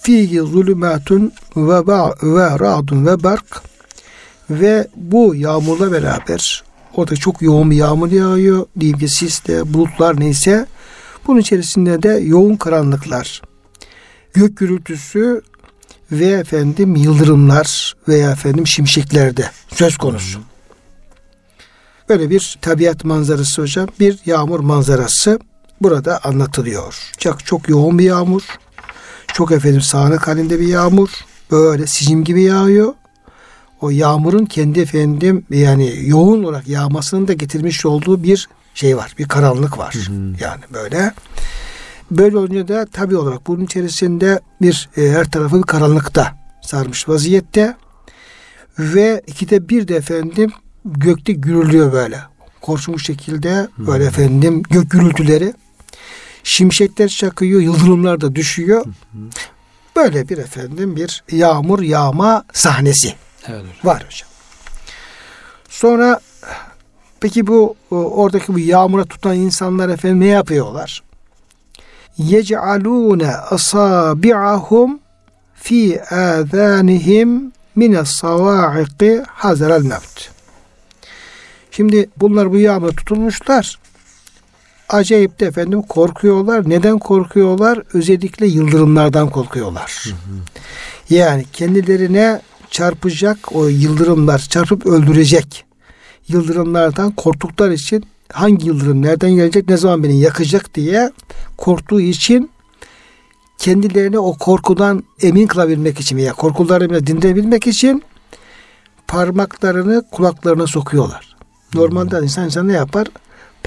fihi 0.08 0.40
zulümatun 0.40 1.32
ve, 1.58 1.88
ba, 1.88 2.16
ve 2.24 2.60
ra'dun 2.60 3.06
ve 3.06 3.24
bark 3.24 3.62
ve 4.50 4.88
bu 4.96 5.36
yağmurla 5.36 5.92
beraber 5.92 6.64
orada 6.96 7.16
çok 7.16 7.42
yoğun 7.42 7.72
bir 7.72 7.76
yağmur 7.76 8.12
yağıyor. 8.12 8.66
Diyeyim 8.80 9.00
ki 9.00 9.08
sisle, 9.08 9.74
bulutlar 9.74 10.20
neyse 10.20 10.66
bunun 11.28 11.40
içerisinde 11.40 12.04
de 12.04 12.10
yoğun 12.10 12.56
karanlıklar, 12.56 13.42
gök 14.34 14.58
gürültüsü 14.58 15.42
ve 16.12 16.26
efendim 16.26 16.96
yıldırımlar 16.96 17.96
veya 18.08 18.32
efendim 18.32 18.68
şimşeklerde 18.68 19.52
söz 19.74 19.98
konusu. 19.98 20.40
Böyle 22.10 22.30
bir 22.30 22.58
tabiat 22.62 23.04
manzarası 23.04 23.62
hocam, 23.62 23.88
bir 24.00 24.20
yağmur 24.26 24.60
manzarası 24.60 25.40
burada 25.82 26.20
anlatılıyor. 26.24 27.12
Çok 27.18 27.46
çok 27.46 27.70
yoğun 27.70 28.00
bir 28.00 28.04
yağmur 28.04 28.42
çok 29.38 29.52
efendim 29.52 29.82
sağanak 29.82 30.28
halinde 30.28 30.60
bir 30.60 30.68
yağmur. 30.68 31.10
Böyle 31.52 31.88
sicim 31.88 32.24
gibi 32.24 32.44
yağıyor. 32.44 32.94
O 33.82 33.90
yağmurun 33.90 34.46
kendi 34.46 34.80
efendim 34.80 35.46
yani 35.50 35.94
yoğun 36.06 36.44
olarak 36.44 36.68
yağmasının 36.68 37.28
da 37.28 37.34
getirmiş 37.34 37.86
olduğu 37.86 38.24
bir 38.24 38.50
şey 38.74 38.98
var. 38.98 39.16
Bir 39.20 39.28
karanlık 39.28 39.78
var. 39.78 39.96
Hı 39.96 40.12
hı. 40.12 40.34
Yani 40.40 40.62
böyle. 40.74 41.14
Böyle 42.12 42.38
olunca 42.38 42.68
da 42.68 42.86
tabi 42.86 43.18
olarak 43.18 43.48
bunun 43.48 43.66
içerisinde 43.66 44.40
bir 44.62 44.90
e, 44.98 45.10
her 45.10 45.32
tarafı 45.32 45.58
bir 45.58 45.64
karanlıkta 45.64 46.38
sarmış 46.62 47.10
vaziyette. 47.10 47.76
Ve 48.80 49.22
ikide 49.28 49.70
bir 49.70 49.88
de 49.88 49.96
efendim 49.96 50.52
gökte 50.86 51.34
gürülüyor 51.34 51.92
böyle. 51.92 52.20
Korkmuş 52.62 53.06
şekilde 53.06 53.68
böyle 53.78 54.06
efendim 54.06 54.64
gök 54.64 54.92
gürültüleri 54.92 55.54
Şimşekler 56.48 57.08
çakıyor, 57.08 57.62
yıldırımlar 57.62 58.22
da 58.22 58.36
düşüyor. 58.36 58.86
Böyle 59.96 60.30
bir 60.30 60.38
efendim 60.38 60.96
bir 60.96 61.24
yağmur 61.32 61.80
yağma 61.80 62.44
sahnesi 62.54 63.14
evet 63.48 63.60
hocam. 63.60 63.74
var 63.84 64.06
hocam. 64.06 64.30
Sonra 65.70 66.20
peki 67.20 67.48
bu 67.48 67.76
oradaki 67.92 68.54
bu 68.54 68.60
yağmura 68.60 69.06
tutan 69.06 69.36
insanlar 69.36 69.90
efendim 69.90 70.20
ne 70.20 70.26
yapıyorlar? 70.26 71.04
Yec'alûne 72.18 73.36
asâbi'ahum 73.36 75.00
fi 75.56 76.02
âzânihim 76.02 77.52
mines 77.76 78.10
savâ'iqi 78.10 79.24
hazerel 79.28 79.82
mevt. 79.82 80.30
Şimdi 81.72 82.10
bunlar 82.18 82.52
bu 82.52 82.58
yağmura 82.58 82.92
tutulmuşlar 82.92 83.80
acayip 84.90 85.40
de 85.40 85.46
efendim 85.46 85.82
korkuyorlar. 85.82 86.70
Neden 86.70 87.00
korkuyorlar? 87.00 87.84
Özellikle 87.94 88.48
yıldırımlardan 88.48 89.30
korkuyorlar. 89.30 90.04
Hı 90.04 90.10
hı. 90.10 90.40
Yani 91.10 91.46
kendilerine 91.54 92.42
çarpacak 92.70 93.56
o 93.56 93.68
yıldırımlar, 93.68 94.40
çarpıp 94.40 94.86
öldürecek 94.86 95.66
yıldırımlardan 96.28 97.12
korktukları 97.12 97.74
için 97.74 98.06
hangi 98.34 98.68
yıldırım 98.68 99.02
nereden 99.02 99.32
gelecek, 99.32 99.70
ne 99.70 99.78
zaman 99.78 100.04
beni 100.04 100.20
yakacak 100.20 100.74
diye 100.74 101.12
korktuğu 101.58 102.02
için 102.02 102.52
kendilerini 103.58 104.20
o 104.20 104.34
korkudan 104.34 105.04
emin 105.22 105.48
kılabilmek 105.48 106.00
için 106.00 106.18
veya 106.18 106.34
korkularını 106.34 107.08
dindirebilmek 107.08 107.68
için 107.68 108.04
parmaklarını 109.08 110.04
kulaklarına 110.12 110.68
sokuyorlar. 110.68 111.36
Normalde 111.74 112.20
insan 112.24 112.46
insan 112.46 112.68
ne 112.68 112.74
yapar? 112.74 113.08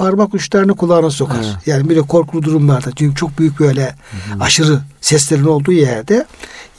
Parmak 0.01 0.35
uçlarını 0.35 0.75
kulağına 0.75 1.11
sokar. 1.11 1.45
Evet. 1.45 1.67
Yani 1.67 1.89
böyle 1.89 2.01
korkulu 2.01 2.43
durumlarda 2.43 2.91
çünkü 2.97 3.17
çok 3.17 3.39
büyük 3.39 3.61
böyle 3.61 3.85
Hı-hı. 3.85 4.41
aşırı 4.41 4.81
seslerin 5.01 5.45
olduğu 5.45 5.73
yerde 5.73 6.27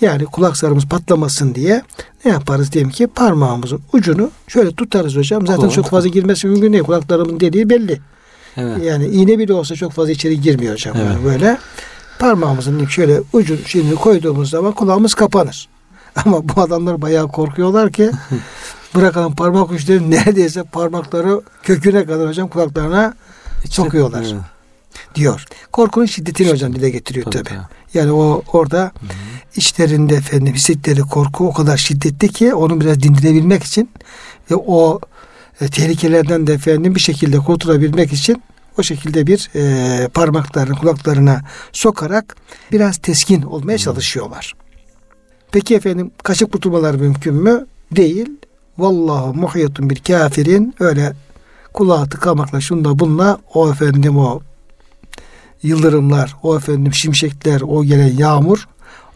yani 0.01 0.25
kulak 0.25 0.57
zarımız 0.57 0.85
patlamasın 0.85 1.55
diye 1.55 1.83
ne 2.25 2.31
yaparız 2.31 2.71
diyelim 2.71 2.91
ki 2.91 3.07
parmağımızın 3.07 3.81
ucunu 3.93 4.31
şöyle 4.47 4.71
tutarız 4.71 5.15
hocam. 5.15 5.47
Zaten 5.47 5.61
Kulak. 5.61 5.73
çok 5.73 5.85
fazla 5.85 6.09
girmesi 6.09 6.47
mümkün 6.47 6.73
değil. 6.73 6.83
Kulaklarımın 6.83 7.39
dediği 7.39 7.69
belli. 7.69 7.99
Evet. 8.57 8.83
Yani 8.83 9.05
iğne 9.07 9.39
bile 9.39 9.53
olsa 9.53 9.75
çok 9.75 9.91
fazla 9.91 10.11
içeri 10.11 10.41
girmiyor 10.41 10.73
hocam. 10.73 10.95
Evet. 10.97 11.07
Yani 11.07 11.25
böyle 11.25 11.57
parmağımızın 12.19 12.85
şöyle 12.85 13.21
ucunu 13.33 13.59
şimdi 13.65 13.95
koyduğumuz 13.95 14.49
zaman 14.49 14.71
kulağımız 14.71 15.13
kapanır. 15.13 15.69
Ama 16.25 16.49
bu 16.49 16.61
adamlar 16.61 17.01
bayağı 17.01 17.27
korkuyorlar 17.27 17.91
ki 17.91 18.11
bırakalım 18.95 19.35
parmak 19.35 19.71
uçları 19.71 20.11
neredeyse 20.11 20.63
parmakları 20.63 21.41
köküne 21.63 22.05
kadar 22.05 22.27
hocam 22.27 22.47
kulaklarına 22.47 23.13
sokuyorlar. 23.69 24.21
Evet. 24.21 24.41
Diyor. 25.15 25.45
Korkunun 25.71 26.05
şiddetini 26.05 26.45
işte, 26.45 26.55
hocam 26.55 26.75
dile 26.75 26.89
getiriyor 26.89 27.31
tabi. 27.31 27.43
Tabii. 27.43 27.59
Yani 27.93 28.11
o 28.11 28.43
orada 28.53 28.79
Hı-hı. 28.79 29.09
içlerinde 29.55 30.15
efendim 30.15 30.53
hissettikleri 30.53 31.01
korku 31.01 31.47
o 31.47 31.53
kadar 31.53 31.77
şiddetli 31.77 32.27
ki 32.27 32.53
onu 32.53 32.81
biraz 32.81 32.99
dindirebilmek 33.03 33.63
için 33.63 33.89
ve 34.51 34.55
o 34.55 34.99
e, 35.61 35.67
tehlikelerden 35.67 36.47
de 36.47 36.53
efendim 36.53 36.95
bir 36.95 36.99
şekilde 36.99 37.37
kurtulabilmek 37.37 38.13
için 38.13 38.43
o 38.77 38.83
şekilde 38.83 39.27
bir 39.27 39.49
e, 39.55 40.07
parmaklarını 40.07 40.75
kulaklarına 40.75 41.41
sokarak 41.71 42.35
biraz 42.71 42.97
teskin 42.97 43.41
olmaya 43.41 43.73
Hı-hı. 43.73 43.77
çalışıyorlar. 43.77 44.53
Peki 45.51 45.75
efendim 45.75 46.11
kaçıp 46.23 46.51
kurtulmalar 46.51 46.95
mümkün 46.95 47.33
mü? 47.33 47.65
Değil. 47.91 48.29
Vallahu 48.81 49.33
muhyatun 49.33 49.89
bir 49.89 49.95
kafirin 49.95 50.75
öyle 50.79 51.13
kulağı 51.73 52.09
tıkamakla 52.09 52.61
şunda 52.61 52.99
bununla 52.99 53.37
o 53.53 53.71
efendim 53.71 54.17
o 54.17 54.41
yıldırımlar, 55.63 56.35
o 56.43 56.57
efendim 56.57 56.93
şimşekler, 56.93 57.61
o 57.61 57.83
gelen 57.83 58.17
yağmur 58.17 58.67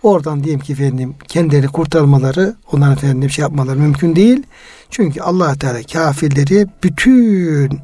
oradan 0.03 0.43
diyelim 0.43 0.61
ki 0.61 0.73
efendim 0.73 1.15
kendileri 1.27 1.67
kurtarmaları, 1.67 2.55
onların 2.71 2.93
efendim 2.93 3.29
şey 3.29 3.43
yapmaları 3.43 3.79
mümkün 3.79 4.15
değil. 4.15 4.43
Çünkü 4.89 5.21
Allah 5.21 5.55
Teala 5.55 5.83
kafirleri 5.83 6.67
bütün 6.83 7.81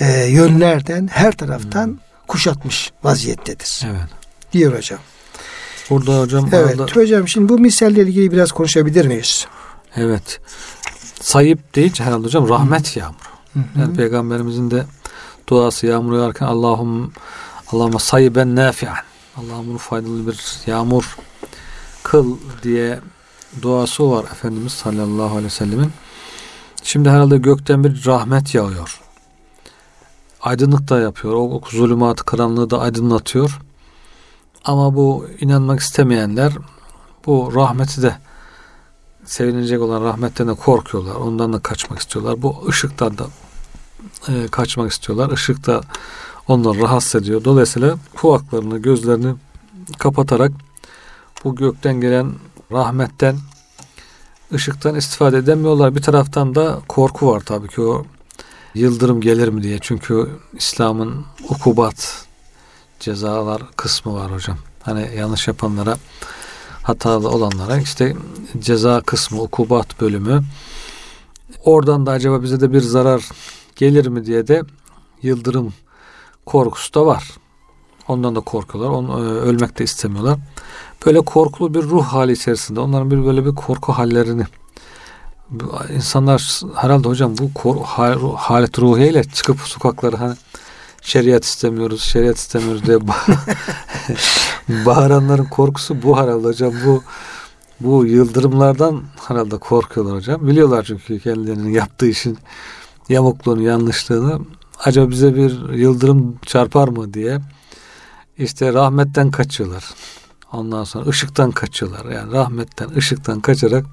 e, 0.00 0.26
yönlerden, 0.26 1.08
her 1.12 1.32
taraftan 1.32 1.86
hmm. 1.86 1.96
kuşatmış 2.28 2.92
vaziyettedir. 3.04 3.82
Evet. 3.86 4.08
Diyor 4.52 4.76
hocam. 4.76 4.98
Burada 5.90 6.20
hocam 6.20 6.48
Evet 6.52 6.80
arada... 6.80 6.92
hocam 6.92 7.28
şimdi 7.28 7.48
bu 7.48 7.58
misalle 7.58 8.02
ilgili 8.02 8.32
biraz 8.32 8.52
konuşabilir 8.52 9.06
miyiz? 9.06 9.46
Evet. 9.96 10.40
Sayıp 11.26 11.74
deyince 11.74 12.04
herhalde 12.04 12.24
hocam 12.24 12.48
rahmet 12.48 12.96
yağmuru. 12.96 13.18
Hı 13.52 13.58
hı. 13.58 13.80
Yani 13.80 13.96
peygamberimizin 13.96 14.70
de 14.70 14.86
duası 15.48 15.86
yağmur 15.86 16.18
yağarken 16.18 16.46
Allahum 16.46 17.12
Allahümme 17.72 17.98
sayıben 17.98 18.56
nafi'an. 18.56 18.96
Allah'ım 19.36 19.68
bunu 19.68 19.78
faydalı 19.78 20.26
bir 20.26 20.40
yağmur 20.66 21.16
kıl 22.02 22.36
diye 22.62 23.00
duası 23.62 24.10
var 24.10 24.24
Efendimiz 24.24 24.72
sallallahu 24.72 25.30
aleyhi 25.30 25.44
ve 25.44 25.50
sellemin. 25.50 25.92
Şimdi 26.82 27.10
herhalde 27.10 27.36
gökten 27.38 27.84
bir 27.84 28.06
rahmet 28.06 28.54
yağıyor. 28.54 29.00
Aydınlık 30.40 30.88
da 30.88 31.00
yapıyor. 31.00 31.34
O 31.34 31.60
zulümatı, 31.70 32.24
karanlığı 32.24 32.70
da 32.70 32.80
aydınlatıyor. 32.80 33.60
Ama 34.64 34.96
bu 34.96 35.26
inanmak 35.40 35.80
istemeyenler 35.80 36.52
bu 37.26 37.52
rahmeti 37.54 38.02
de 38.02 38.16
sevinilecek 39.26 39.80
olan 39.80 40.04
rahmetten 40.04 40.48
de 40.48 40.54
korkuyorlar. 40.54 41.14
Ondan 41.14 41.52
da 41.52 41.58
kaçmak 41.58 41.98
istiyorlar. 41.98 42.42
Bu 42.42 42.64
ışıktan 42.68 43.18
da 43.18 43.26
e, 44.28 44.48
kaçmak 44.48 44.92
istiyorlar. 44.92 45.30
Işık 45.30 45.66
da 45.66 45.80
onları 46.48 46.80
rahatsız 46.80 47.22
ediyor. 47.22 47.44
Dolayısıyla 47.44 47.96
kulaklarını, 48.16 48.78
gözlerini 48.78 49.34
kapatarak 49.98 50.52
bu 51.44 51.56
gökten 51.56 52.00
gelen 52.00 52.32
rahmetten 52.72 53.36
ışıktan 54.52 54.94
istifade 54.94 55.36
edemiyorlar. 55.36 55.94
Bir 55.94 56.02
taraftan 56.02 56.54
da 56.54 56.78
korku 56.88 57.32
var 57.32 57.40
tabii 57.40 57.68
ki 57.68 57.80
o 57.80 58.04
yıldırım 58.74 59.20
gelir 59.20 59.48
mi 59.48 59.62
diye. 59.62 59.78
Çünkü 59.80 60.28
İslam'ın 60.52 61.24
ukubat 61.48 62.26
cezalar 63.00 63.62
kısmı 63.76 64.14
var 64.14 64.32
hocam. 64.32 64.58
Hani 64.82 65.10
yanlış 65.16 65.48
yapanlara 65.48 65.96
hatalı 66.86 67.28
olanlara 67.28 67.78
işte 67.78 68.16
ceza 68.58 69.00
kısmı, 69.00 69.42
ukubat 69.42 70.00
bölümü. 70.00 70.42
Oradan 71.64 72.06
da 72.06 72.10
acaba 72.10 72.42
bize 72.42 72.60
de 72.60 72.72
bir 72.72 72.80
zarar 72.80 73.28
gelir 73.76 74.06
mi 74.06 74.26
diye 74.26 74.46
de 74.46 74.62
yıldırım 75.22 75.74
korkusu 76.46 76.94
da 76.94 77.06
var. 77.06 77.30
Ondan 78.08 78.36
da 78.36 78.40
korkuyorlar. 78.40 78.90
Onu, 78.90 79.18
e, 79.18 79.22
ölmek 79.22 79.78
de 79.78 79.84
istemiyorlar. 79.84 80.38
Böyle 81.06 81.20
korkulu 81.20 81.74
bir 81.74 81.82
ruh 81.82 82.04
hali 82.04 82.32
içerisinde. 82.32 82.80
Onların 82.80 83.10
bir 83.10 83.24
böyle 83.24 83.44
bir 83.46 83.54
korku 83.54 83.92
hallerini 83.92 84.44
insanlar 85.94 86.60
herhalde 86.74 87.08
hocam 87.08 87.38
bu 87.38 87.54
kor, 87.54 87.76
hal, 87.84 88.34
halet 88.36 88.78
ruhiyle 88.78 89.24
çıkıp 89.24 89.60
sokaklara 89.60 90.20
hani 90.20 90.34
şeriat 91.06 91.44
istemiyoruz, 91.44 92.02
şeriat 92.02 92.36
istemiyoruz 92.36 92.86
diye 92.86 92.98
bağıranların 94.86 95.44
korkusu 95.44 96.02
bu 96.02 96.18
herhalde 96.18 96.46
hocam. 96.46 96.72
Bu 96.84 97.02
bu 97.80 98.06
yıldırımlardan 98.06 99.02
herhalde 99.28 99.58
korkuyorlar 99.58 100.16
hocam. 100.16 100.46
Biliyorlar 100.46 100.84
çünkü 100.84 101.20
kendilerinin 101.20 101.70
yaptığı 101.70 102.06
işin 102.06 102.38
yamukluğunu, 103.08 103.62
yanlışlığını. 103.62 104.40
Acaba 104.84 105.10
bize 105.10 105.34
bir 105.36 105.72
yıldırım 105.72 106.38
çarpar 106.46 106.88
mı 106.88 107.14
diye 107.14 107.40
işte 108.38 108.72
rahmetten 108.72 109.30
kaçıyorlar. 109.30 109.84
Ondan 110.52 110.84
sonra 110.84 111.08
ışıktan 111.08 111.50
kaçıyorlar. 111.50 112.04
Yani 112.04 112.32
rahmetten, 112.32 112.88
ışıktan 112.96 113.40
kaçarak 113.40 113.86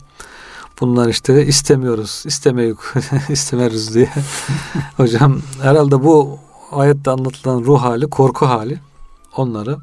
bunlar 0.82 1.10
işte 1.10 1.46
istemiyoruz, 1.46 2.24
istemeyiz, 2.26 2.78
istemeriz 3.30 3.96
diye. 3.96 4.10
Hocam 4.98 5.42
herhalde 5.62 6.04
bu 6.04 6.40
ayette 6.74 7.12
anlatılan 7.12 7.64
ruh 7.64 7.82
hali, 7.82 8.10
korku 8.10 8.46
hali 8.46 8.80
onları 9.38 9.78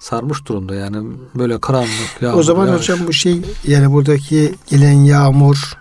sarmış 0.00 0.46
durumda. 0.46 0.74
Yani 0.74 1.08
böyle 1.34 1.60
karanlık, 1.60 2.16
yağmur, 2.20 2.38
O 2.38 2.42
zaman 2.42 2.66
yağış. 2.66 2.80
hocam 2.80 2.98
bu 3.06 3.12
şey 3.12 3.42
yani 3.66 3.92
buradaki 3.92 4.54
gelen 4.66 4.92
yağmur 4.92 5.78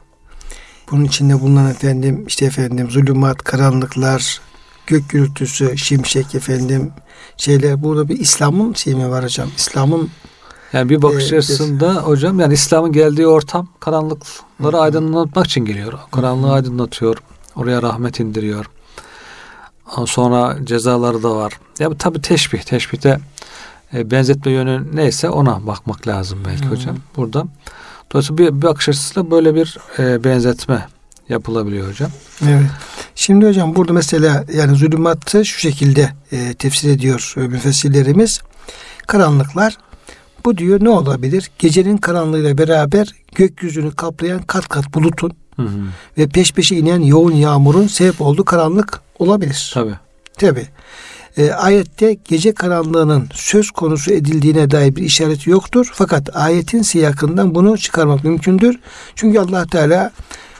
bunun 0.91 1.03
içinde 1.03 1.41
bulunan 1.41 1.69
efendim 1.71 2.23
işte 2.27 2.45
efendim 2.45 2.91
zulümat, 2.91 3.43
karanlıklar, 3.43 4.41
gök 4.87 5.09
gürültüsü, 5.09 5.77
şimşek 5.77 6.35
efendim 6.35 6.91
şeyler 7.37 7.83
burada 7.83 8.09
bir 8.09 8.19
İslam'ın 8.19 8.73
şey 8.73 8.95
mi 8.95 9.09
var 9.09 9.23
hocam? 9.23 9.49
İslam'ın 9.57 10.09
yani 10.73 10.89
bir 10.89 11.01
bakış 11.01 11.31
e, 11.31 11.37
açısında 11.37 11.93
e, 11.93 11.95
hocam 11.95 12.39
yani 12.39 12.53
İslam'ın 12.53 12.91
geldiği 12.91 13.27
ortam 13.27 13.67
karanlıkları 13.79 14.77
hı. 14.77 14.81
aydınlatmak 14.81 15.45
için 15.45 15.65
geliyor. 15.65 15.93
Karanlığı 16.11 16.47
hı. 16.47 16.51
aydınlatıyor. 16.51 17.17
Oraya 17.55 17.81
rahmet 17.81 18.19
indiriyor. 18.19 18.65
Sonra 20.05 20.57
cezaları 20.63 21.23
da 21.23 21.35
var. 21.35 21.53
Ya 21.79 21.93
tabi 21.97 22.21
teşbih. 22.21 22.61
Teşbihte 22.61 23.19
e, 23.93 24.11
benzetme 24.11 24.51
yönü 24.51 24.83
neyse 24.93 25.29
ona 25.29 25.67
bakmak 25.67 26.07
lazım 26.07 26.39
belki 26.45 26.65
hı. 26.65 26.69
hocam. 26.69 26.97
Burada. 27.15 27.43
Dolayısıyla 28.11 28.37
bir, 28.37 28.57
bir 28.57 28.61
bakış 28.61 28.89
açısıyla 28.89 29.31
böyle 29.31 29.55
bir 29.55 29.77
e, 29.99 30.23
benzetme 30.23 30.87
yapılabiliyor 31.29 31.89
hocam. 31.89 32.11
Evet. 32.43 32.69
Şimdi 33.15 33.47
hocam 33.47 33.75
burada 33.75 33.93
mesela 33.93 34.45
yani 34.53 34.75
zulümatı 34.75 35.45
şu 35.45 35.59
şekilde 35.59 36.09
e, 36.31 36.53
tefsir 36.53 36.89
ediyor 36.89 37.33
e, 37.37 37.39
müfessirlerimiz. 37.39 38.41
Karanlıklar 39.07 39.77
bu 40.45 40.57
diyor 40.57 40.83
ne 40.83 40.89
olabilir? 40.89 41.51
Gecenin 41.59 41.97
karanlığıyla 41.97 42.57
beraber 42.57 43.15
gökyüzünü 43.35 43.91
kaplayan 43.91 44.41
kat 44.41 44.67
kat 44.67 44.93
bulutun 44.93 45.33
hı 45.59 45.67
hı. 45.67 45.81
ve 46.17 46.27
peş 46.27 46.53
peşe 46.53 46.75
inen 46.75 47.01
yoğun 47.01 47.31
yağmurun 47.31 47.87
sebep 47.87 48.21
olduğu 48.21 48.45
karanlık 48.45 49.01
olabilir. 49.19 49.71
Tabi. 49.73 49.91
Tabi. 50.37 50.67
E, 51.37 51.51
ayette 51.51 52.17
gece 52.25 52.53
karanlığının 52.53 53.27
söz 53.33 53.71
konusu 53.71 54.13
edildiğine 54.13 54.71
dair 54.71 54.95
bir 54.95 55.03
işareti 55.03 55.49
yoktur. 55.49 55.91
Fakat 55.93 56.35
ayetin 56.35 56.81
siyakından 56.81 57.55
bunu 57.55 57.77
çıkarmak 57.77 58.23
mümkündür. 58.23 58.79
Çünkü 59.15 59.39
Allah 59.39 59.65
Teala 59.65 60.11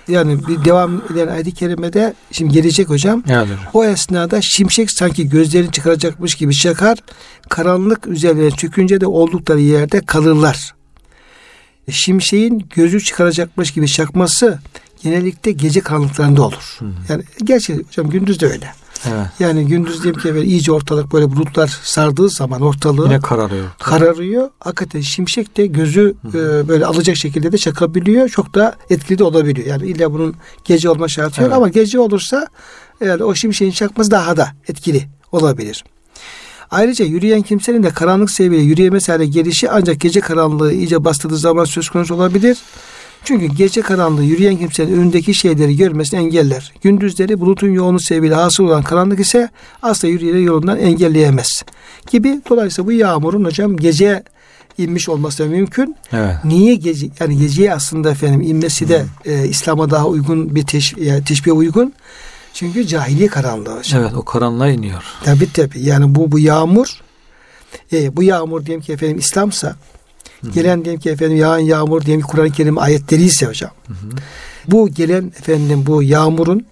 yani 0.07 0.47
bir 0.47 0.65
devam 0.65 1.01
eden 1.13 1.27
ayet-i 1.27 1.53
kerimede 1.53 2.13
şimdi 2.31 2.53
gelecek 2.53 2.89
hocam. 2.89 3.23
Evet. 3.29 3.57
O 3.73 3.85
esnada 3.85 4.41
şimşek 4.41 4.91
sanki 4.91 5.29
gözlerini 5.29 5.71
çıkaracakmış 5.71 6.35
gibi 6.35 6.55
çakar. 6.55 6.97
Karanlık 7.49 8.07
üzerine 8.07 8.51
çökünce 8.51 9.01
de 9.01 9.07
oldukları 9.07 9.59
yerde 9.59 10.01
kalırlar. 10.01 10.75
E, 11.87 11.91
şimşeğin 11.91 12.67
gözü 12.75 13.01
çıkaracakmış 13.01 13.71
gibi 13.71 13.87
çakması 13.87 14.59
genellikle 15.03 15.51
gece 15.51 15.81
karanlıklarında 15.81 16.41
olur. 16.41 16.77
Hı. 16.79 16.85
Yani 17.09 17.23
gerçi 17.43 17.83
hocam 17.87 18.09
gündüz 18.09 18.39
de 18.39 18.45
öyle. 18.45 18.73
Evet. 19.07 19.27
Yani 19.39 19.65
gündüz 19.67 20.03
diyelim 20.03 20.21
ki 20.21 20.49
iyice 20.49 20.71
ortalık 20.71 21.13
böyle 21.13 21.31
bulutlar 21.31 21.79
sardığı 21.83 22.29
zaman 22.29 22.61
ortalığı 22.61 23.03
yine 23.03 23.19
kararıyor. 23.19 23.65
Kararıyor. 23.79 24.49
Hakikaten 24.59 25.01
şimşek 25.01 25.57
de 25.57 25.65
gözü 25.65 26.15
e, 26.27 26.67
böyle 26.67 26.85
alacak 26.85 27.15
şekilde 27.15 27.51
de 27.51 27.57
çakabiliyor. 27.57 28.29
Çok 28.29 28.55
da 28.55 28.75
etkili 28.89 29.17
de 29.17 29.23
olabiliyor. 29.23 29.67
Yani 29.67 29.87
illa 29.87 30.13
bunun 30.13 30.35
gece 30.63 30.89
olma 30.89 31.07
şartı 31.07 31.41
evet. 31.41 31.49
yok 31.49 31.57
ama 31.57 31.69
gece 31.69 31.99
olursa 31.99 32.47
yani 33.05 33.23
o 33.23 33.35
şimşeğin 33.35 33.71
çakması 33.71 34.11
daha 34.11 34.37
da 34.37 34.51
etkili 34.67 35.09
olabilir. 35.31 35.83
Ayrıca 36.71 37.05
yürüyen 37.05 37.41
kimsenin 37.41 37.83
de 37.83 37.89
karanlık 37.89 38.31
seviyeye 38.31 38.65
yürüyemez 38.65 39.09
hale 39.09 39.25
gelişi 39.25 39.71
ancak 39.71 39.99
gece 39.99 40.19
karanlığı 40.19 40.73
iyice 40.73 41.03
bastırdığı 41.03 41.37
zaman 41.37 41.65
söz 41.65 41.89
konusu 41.89 42.15
olabilir. 42.15 42.57
Çünkü 43.23 43.45
gece 43.45 43.81
karanlığı 43.81 44.23
yürüyen 44.23 44.57
kimsenin 44.57 44.93
önündeki 44.93 45.33
şeyleri 45.33 45.77
görmesini 45.77 46.19
engeller. 46.19 46.73
Gündüzleri 46.81 47.39
bulutun 47.39 47.69
yoğunluğu 47.69 47.99
sebebiyle 47.99 48.35
hasıl 48.35 48.63
olan 48.63 48.83
karanlık 48.83 49.19
ise 49.19 49.49
asla 49.81 50.07
yürüyerek 50.07 50.45
yolundan 50.45 50.79
engelleyemez. 50.79 51.63
Gibi. 52.11 52.41
Dolayısıyla 52.49 52.87
bu 52.87 52.91
yağmurun 52.91 53.45
hocam 53.45 53.77
gece 53.77 54.23
inmiş 54.77 55.09
olması 55.09 55.43
da 55.43 55.47
mümkün. 55.47 55.95
Evet. 56.13 56.35
Niye 56.43 56.75
gece 56.75 57.07
yani 57.19 57.37
geceye 57.37 57.73
aslında 57.73 58.11
efendim 58.11 58.41
inmesi 58.41 58.89
de 58.89 59.05
hmm. 59.23 59.33
e, 59.33 59.47
İslam'a 59.47 59.89
daha 59.89 60.07
uygun 60.07 60.55
bir 60.55 60.63
teş, 60.63 60.93
yani 60.97 61.23
teşbih 61.23 61.57
uygun. 61.57 61.93
Çünkü 62.53 62.87
cahiliye 62.87 63.27
karanlığı 63.27 63.77
hocam. 63.77 64.01
Evet 64.01 64.13
o 64.13 64.25
karanlığa 64.25 64.69
iniyor. 64.69 65.03
Tabi 65.23 65.53
tabi 65.53 65.79
yani 65.81 66.15
bu 66.15 66.31
bu 66.31 66.39
yağmur 66.39 67.01
e, 67.93 68.15
bu 68.15 68.23
yağmur 68.23 68.65
diyelim 68.65 68.81
ki 68.81 68.93
efendim 68.93 69.17
İslam'sa 69.17 69.75
Hı-hı. 70.41 70.51
Gelen 70.51 70.85
diyelim 70.85 71.01
ki 71.01 71.09
efendim 71.09 71.37
yağan 71.37 71.59
yağmur 71.59 72.01
diyelim 72.01 72.21
ki 72.21 72.27
Kur'an-ı 72.27 72.51
Kerim 72.51 72.77
ayetleri 72.77 73.23
ise 73.23 73.45
hocam. 73.45 73.71
Hı-hı. 73.87 74.09
Bu 74.67 74.89
gelen 74.89 75.31
efendim 75.39 75.83
bu 75.85 76.03
yağmurun 76.03 76.65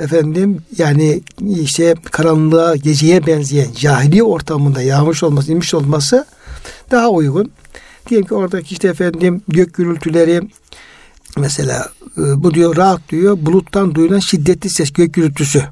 efendim 0.00 0.62
yani 0.78 1.20
işte 1.60 1.94
karanlığa 2.10 2.76
geceye 2.76 3.26
benzeyen 3.26 3.72
cahiliye 3.72 4.22
ortamında 4.22 4.82
yağmış 4.82 5.22
olması, 5.22 5.52
inmiş 5.52 5.74
olması 5.74 6.26
daha 6.90 7.10
uygun. 7.10 7.50
Diyelim 8.08 8.26
ki 8.26 8.34
oradaki 8.34 8.72
işte 8.72 8.88
efendim 8.88 9.42
gök 9.48 9.74
gürültüleri 9.74 10.42
mesela 11.36 11.88
e, 12.18 12.42
bu 12.42 12.54
diyor 12.54 12.76
rahat 12.76 13.00
diyor 13.08 13.38
buluttan 13.40 13.94
duyulan 13.94 14.18
şiddetli 14.18 14.70
ses 14.70 14.92
gök 14.92 15.14
gürültüsü. 15.14 15.62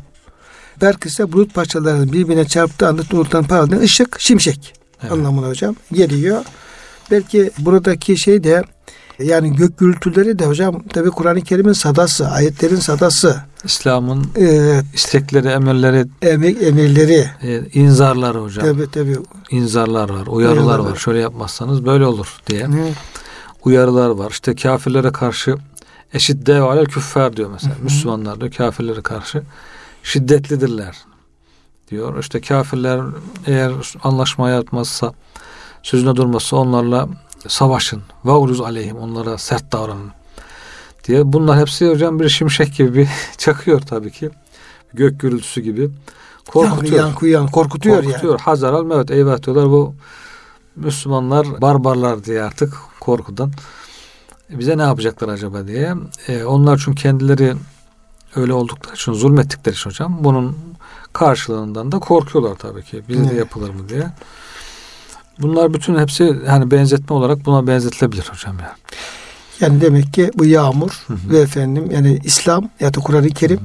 Berk 0.81 1.07
ise 1.07 1.33
bulut 1.33 1.55
parçalarının 1.55 2.13
birbirine 2.13 2.45
çarptığı 2.45 2.89
anda 2.89 3.03
buluttan 3.11 3.45
parlayan 3.45 3.83
ışık 3.83 4.21
şimşek 4.21 4.75
evet. 5.03 5.13
anlamına 5.13 5.49
hocam 5.49 5.77
geliyor. 5.93 6.45
Belki 7.11 7.51
buradaki 7.59 8.17
şey 8.17 8.45
de 8.45 8.63
yani 9.19 9.53
gök 9.53 9.79
gürültüleri 9.79 10.39
de 10.39 10.47
hocam 10.47 10.83
tabi 10.83 11.11
Kur'an-ı 11.11 11.41
Kerim'in 11.41 11.73
sadası, 11.73 12.29
ayetlerin 12.29 12.77
sadası. 12.77 13.43
İslam'ın 13.65 14.27
evet. 14.37 14.85
istekleri, 14.95 15.49
emirleri, 15.49 16.07
emek 16.23 16.63
emirleri, 16.63 17.31
e, 17.43 17.63
inzarlar 17.73 18.43
hocam. 18.43 18.67
Tabi 18.67 18.91
tabi. 18.91 19.17
İnzarlar 19.51 20.11
var, 20.11 20.27
uyarılar 20.27 20.33
Uyarılar 20.33 20.79
var. 20.79 20.97
Şöyle 20.97 21.19
yapmazsanız 21.19 21.87
böyle 21.87 22.07
olur 22.07 22.37
diye. 22.47 22.61
Evet. 22.61 22.95
Uyarılar 23.65 24.11
var. 24.11 24.31
İşte 24.31 24.55
kafirlere 24.55 25.13
karşı 25.13 25.57
eşit 26.15 26.47
dev 26.47 26.63
alel 26.63 26.87
küffar 26.87 27.37
diyor 27.37 27.51
mesela. 27.53 27.75
Hı 27.75 27.79
hı. 27.79 27.85
Müslümanlar 27.85 28.41
diyor 28.41 28.53
kafirlere 28.53 29.01
karşı 29.01 29.43
şiddetlidirler 30.03 30.97
diyor. 31.91 32.19
İşte 32.19 32.41
kafirler 32.41 33.01
eğer 33.47 33.73
anlaşma 34.03 34.51
yapmazsa 34.51 35.13
sözüne 35.87 36.17
durmazsa 36.17 36.57
onlarla 36.57 37.09
savaşın. 37.49 38.03
Vavruz 38.25 38.61
aleyhim 38.61 38.97
onlara 38.97 39.39
sert 39.39 39.73
davranın 39.73 40.11
diye. 41.05 41.33
Bunlar 41.33 41.59
hepsi 41.61 41.89
hocam 41.89 42.21
bir 42.21 42.29
şimşek 42.29 42.77
gibi 42.77 42.95
bir 42.95 43.09
çakıyor 43.39 43.81
tabii 43.81 44.11
ki. 44.11 44.31
Gök 44.95 45.21
gürültüsü 45.21 45.61
gibi. 45.61 45.91
Korkutuyor. 46.49 46.99
Yankı 46.99 47.27
yan 47.27 47.49
korkutuyor, 47.49 48.05
korkutuyor 48.05 48.33
yani. 48.33 48.43
Hazar 48.43 48.73
al 48.73 48.91
evet 48.91 49.11
eyvah 49.11 49.43
diyorlar 49.43 49.71
bu 49.71 49.95
Müslümanlar 50.77 51.61
barbarlar 51.61 52.25
diye 52.25 52.43
artık 52.43 52.75
korkudan 53.01 53.53
bize 54.51 54.79
ne 54.79 54.83
yapacaklar 54.83 55.29
acaba 55.29 55.67
diye. 55.67 55.95
Ee, 56.29 56.45
onlar 56.45 56.81
çünkü 56.85 57.03
kendileri 57.03 57.55
öyle 58.37 58.53
oldukları 58.53 58.95
için 58.95 59.13
zulmettikleri 59.13 59.75
için 59.75 59.91
hocam 59.91 60.19
bunun 60.21 60.59
karşılığından 61.13 61.93
da 61.93 61.99
korkuyorlar 61.99 62.55
tabii 62.55 62.83
ki. 62.83 63.03
Bize 63.09 63.21
evet. 63.21 63.31
de 63.31 63.37
yapılır 63.37 63.71
mı 63.71 63.89
diye. 63.89 64.11
Bunlar 65.39 65.75
bütün 65.75 65.99
hepsi 65.99 66.37
hani 66.47 66.71
benzetme 66.71 67.17
olarak 67.17 67.47
buna 67.47 67.67
benzetilebilir 67.67 68.29
hocam 68.33 68.59
ya. 68.59 68.77
Yani 69.61 69.81
demek 69.81 70.13
ki 70.15 70.31
bu 70.35 70.45
yağmur 70.45 71.05
hı 71.07 71.13
hı. 71.13 71.31
ve 71.31 71.39
efendim 71.39 71.89
yani 71.91 72.19
İslam 72.25 72.71
ya 72.81 72.95
da 72.95 73.01
Kur'an-ı 73.01 73.29
Kerim 73.29 73.61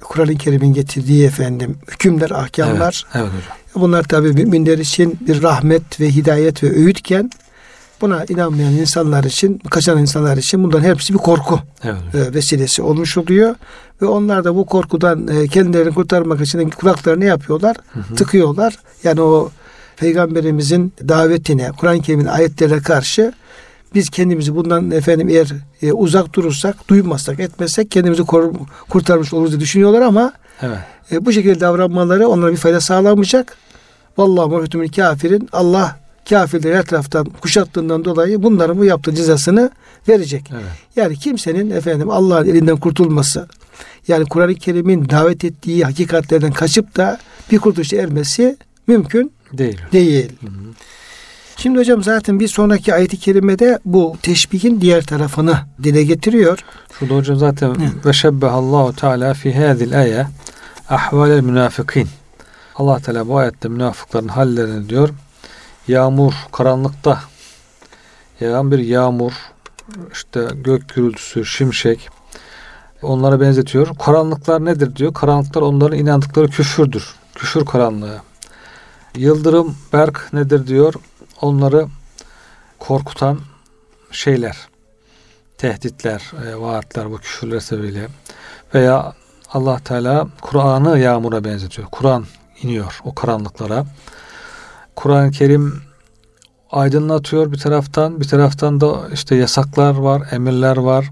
Kur'an-ı 0.00 0.34
Kerim'in 0.34 0.72
getirdiği 0.72 1.26
efendim 1.26 1.78
hükümler, 1.88 2.30
ahkamlar. 2.30 3.04
Evet, 3.14 3.14
evet 3.14 3.26
hocam. 3.26 3.56
Bunlar 3.74 4.02
tabi 4.02 4.32
müminler 4.32 4.78
için 4.78 5.18
bir 5.28 5.42
rahmet 5.42 6.00
ve 6.00 6.10
hidayet 6.10 6.62
ve 6.62 6.70
öğütken 6.70 7.30
buna 8.00 8.24
inanmayan 8.24 8.72
insanlar 8.72 9.24
için, 9.24 9.58
kaçan 9.58 9.98
insanlar 9.98 10.36
için 10.36 10.64
bunların 10.64 10.88
hepsi 10.88 11.14
bir 11.14 11.18
korku 11.18 11.60
evet. 11.84 12.14
E, 12.14 12.34
vesilesi 12.34 12.82
olmuş 12.82 13.16
oluyor. 13.18 13.54
Ve 14.02 14.06
onlar 14.06 14.44
da 14.44 14.56
bu 14.56 14.66
korkudan 14.66 15.28
e, 15.28 15.48
kendilerini 15.48 15.94
kurtarmak 15.94 16.40
için 16.40 16.70
kulaklarını 16.70 17.24
yapıyorlar? 17.24 17.76
Hı 17.92 18.00
hı. 18.00 18.14
Tıkıyorlar. 18.14 18.78
Yani 19.04 19.20
o 19.20 19.50
Peygamberimizin 20.02 20.92
davetine, 21.08 21.70
Kur'an-ı 21.78 22.02
Kerim'in 22.02 22.26
ayetlerine 22.26 22.78
karşı 22.78 23.32
biz 23.94 24.10
kendimizi 24.10 24.56
bundan 24.56 24.90
efendim 24.90 25.28
eğer 25.28 25.48
e, 25.82 25.92
uzak 25.92 26.34
durursak, 26.34 26.88
duymazsak, 26.88 27.40
etmezsek 27.40 27.90
kendimizi 27.90 28.22
kor, 28.22 28.52
kurtarmış 28.88 29.32
oluruz 29.32 29.50
diye 29.50 29.60
düşünüyorlar 29.60 30.02
ama 30.02 30.32
evet. 30.62 30.78
e, 31.12 31.24
bu 31.24 31.32
şekilde 31.32 31.60
davranmaları 31.60 32.28
onlara 32.28 32.52
bir 32.52 32.56
fayda 32.56 32.80
sağlamayacak. 32.80 33.56
Vallahi 34.18 34.48
muhtemelen 34.48 34.90
kafirin 34.90 35.48
Allah 35.52 36.00
kafirleri 36.28 36.76
her 36.76 36.84
taraftan 36.84 37.24
kuşattığından 37.24 38.04
dolayı 38.04 38.42
bunların 38.42 38.78
bu 38.78 38.84
yaptığı 38.84 39.14
cezasını 39.14 39.70
verecek. 40.08 40.50
Evet. 40.52 40.62
Yani 40.96 41.16
kimsenin 41.16 41.70
efendim 41.70 42.10
Allah'ın 42.10 42.48
elinden 42.48 42.76
kurtulması 42.76 43.48
yani 44.08 44.24
Kur'an-ı 44.24 44.54
Kerim'in 44.54 45.08
davet 45.08 45.44
ettiği 45.44 45.84
hakikatlerden 45.84 46.52
kaçıp 46.52 46.96
da 46.96 47.18
bir 47.52 47.58
kurtuluşa 47.58 47.96
ermesi 47.96 48.56
mümkün 48.86 49.32
değil. 49.52 49.80
değil. 49.92 50.32
Hı 50.40 50.46
hı. 50.46 50.72
Şimdi 51.56 51.78
hocam 51.78 52.02
zaten 52.02 52.40
bir 52.40 52.48
sonraki 52.48 52.94
ayet-i 52.94 53.18
kerimede 53.18 53.78
bu 53.84 54.16
teşbihin 54.22 54.80
diğer 54.80 55.06
tarafını 55.06 55.58
dile 55.82 56.04
getiriyor. 56.04 56.64
Şurada 56.98 57.16
hocam 57.16 57.36
zaten 57.36 57.76
ve 58.04 58.12
şebbehallahu 58.12 58.96
teala 58.96 59.34
fi 59.34 59.66
hadil 59.66 60.00
aya 60.00 60.30
ahvalel 60.88 61.40
münafikin. 61.40 62.08
Allah 62.76 62.98
Teala 62.98 63.28
bu 63.28 63.38
ayette 63.38 63.68
münafıkların 63.68 64.28
hallerini 64.28 64.88
diyor. 64.88 65.08
Yağmur 65.88 66.32
karanlıkta 66.52 67.20
yağan 68.40 68.70
bir 68.70 68.78
yağmur 68.78 69.32
işte 70.12 70.48
gök 70.54 70.94
gürültüsü, 70.94 71.44
şimşek 71.44 72.08
onlara 73.02 73.40
benzetiyor. 73.40 73.88
Karanlıklar 73.98 74.64
nedir 74.64 74.96
diyor. 74.96 75.14
Karanlıklar 75.14 75.62
onların 75.62 75.98
inandıkları 75.98 76.48
küfürdür. 76.48 77.14
Küfür 77.34 77.64
karanlığı. 77.64 78.20
Yıldırım, 79.16 79.76
berk 79.92 80.32
nedir 80.32 80.66
diyor 80.66 80.94
onları 81.40 81.86
korkutan 82.78 83.38
şeyler, 84.10 84.56
tehditler, 85.58 86.32
e, 86.46 86.60
vaatler 86.60 87.10
bu 87.10 87.18
küfürler 87.18 87.60
sebebiyle 87.60 88.08
veya 88.74 89.12
Allah 89.52 89.78
Teala 89.78 90.28
Kur'an'ı 90.40 90.98
yağmura 90.98 91.44
benzetiyor. 91.44 91.88
Kur'an 91.88 92.24
iniyor 92.62 93.00
o 93.04 93.14
karanlıklara. 93.14 93.86
Kur'an-ı 94.96 95.30
Kerim 95.30 95.82
aydınlatıyor 96.70 97.52
bir 97.52 97.58
taraftan, 97.58 98.20
bir 98.20 98.28
taraftan 98.28 98.80
da 98.80 99.08
işte 99.12 99.36
yasaklar 99.36 99.94
var, 99.94 100.22
emirler 100.30 100.76
var, 100.76 101.10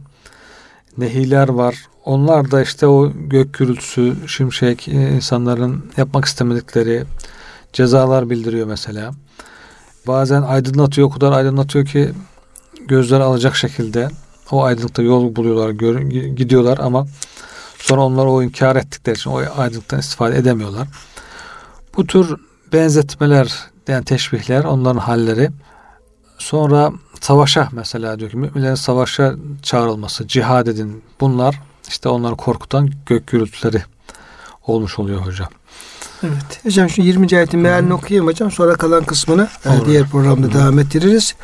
nehiler 0.99 1.49
var. 1.49 1.87
Onlar 2.05 2.51
da 2.51 2.63
işte 2.63 2.87
o 2.87 3.13
gök 3.15 3.55
gürültüsü, 3.55 4.17
şimşek, 4.27 4.89
e, 4.89 4.93
insanların 4.93 5.91
yapmak 5.97 6.25
istemedikleri 6.25 7.05
cezalar 7.73 8.31
bildiriyor 8.31 8.67
mesela. 8.67 9.11
Bazen 10.07 10.43
aydınlatıyor, 10.43 11.09
o 11.09 11.11
kadar 11.11 11.33
aydınlatıyor 11.33 11.87
ki 11.87 12.11
gözler 12.89 13.21
alacak 13.21 13.57
şekilde 13.57 14.09
o 14.51 14.65
aydınlıkta 14.65 15.03
yol 15.03 15.37
buluyorlar, 15.37 15.71
gör, 15.71 16.01
gidiyorlar 16.11 16.79
ama 16.79 17.07
sonra 17.79 18.01
onlar 18.01 18.27
o 18.27 18.43
inkar 18.43 18.77
ettikleri 18.77 19.17
için 19.17 19.31
o 19.31 19.43
aydınlıktan 19.57 20.01
istifade 20.01 20.37
edemiyorlar. 20.37 20.89
Bu 21.97 22.07
tür 22.07 22.37
benzetmeler, 22.73 23.55
yani 23.89 24.05
teşbihler, 24.05 24.65
onların 24.65 25.01
halleri. 25.01 25.51
Sonra 26.39 26.93
savaşa 27.21 27.69
mesela 27.73 28.19
diyor 28.19 28.31
ki 28.31 28.37
müminlerin 28.37 28.75
savaşa 28.75 29.35
çağrılması, 29.63 30.29
cihad 30.29 30.67
edin. 30.67 31.03
Bunlar 31.21 31.61
işte 31.89 32.09
onları 32.09 32.37
korkutan 32.37 32.91
gök 33.07 33.27
gürültüleri 33.27 33.83
olmuş 34.67 34.99
oluyor 34.99 35.21
hocam. 35.21 35.49
Evet. 36.23 36.65
Hocam 36.65 36.91
şu 36.91 37.03
20. 37.03 37.37
ayetin 37.37 37.61
mealini 37.61 37.95
okuyayım 37.95 38.27
hocam. 38.27 38.51
Sonra 38.51 38.75
kalan 38.75 39.05
kısmını 39.05 39.49
e, 39.65 39.87
diğer 39.87 40.09
programda 40.09 40.47
Olur. 40.47 40.55
devam 40.55 40.79
ettiririz. 40.79 41.35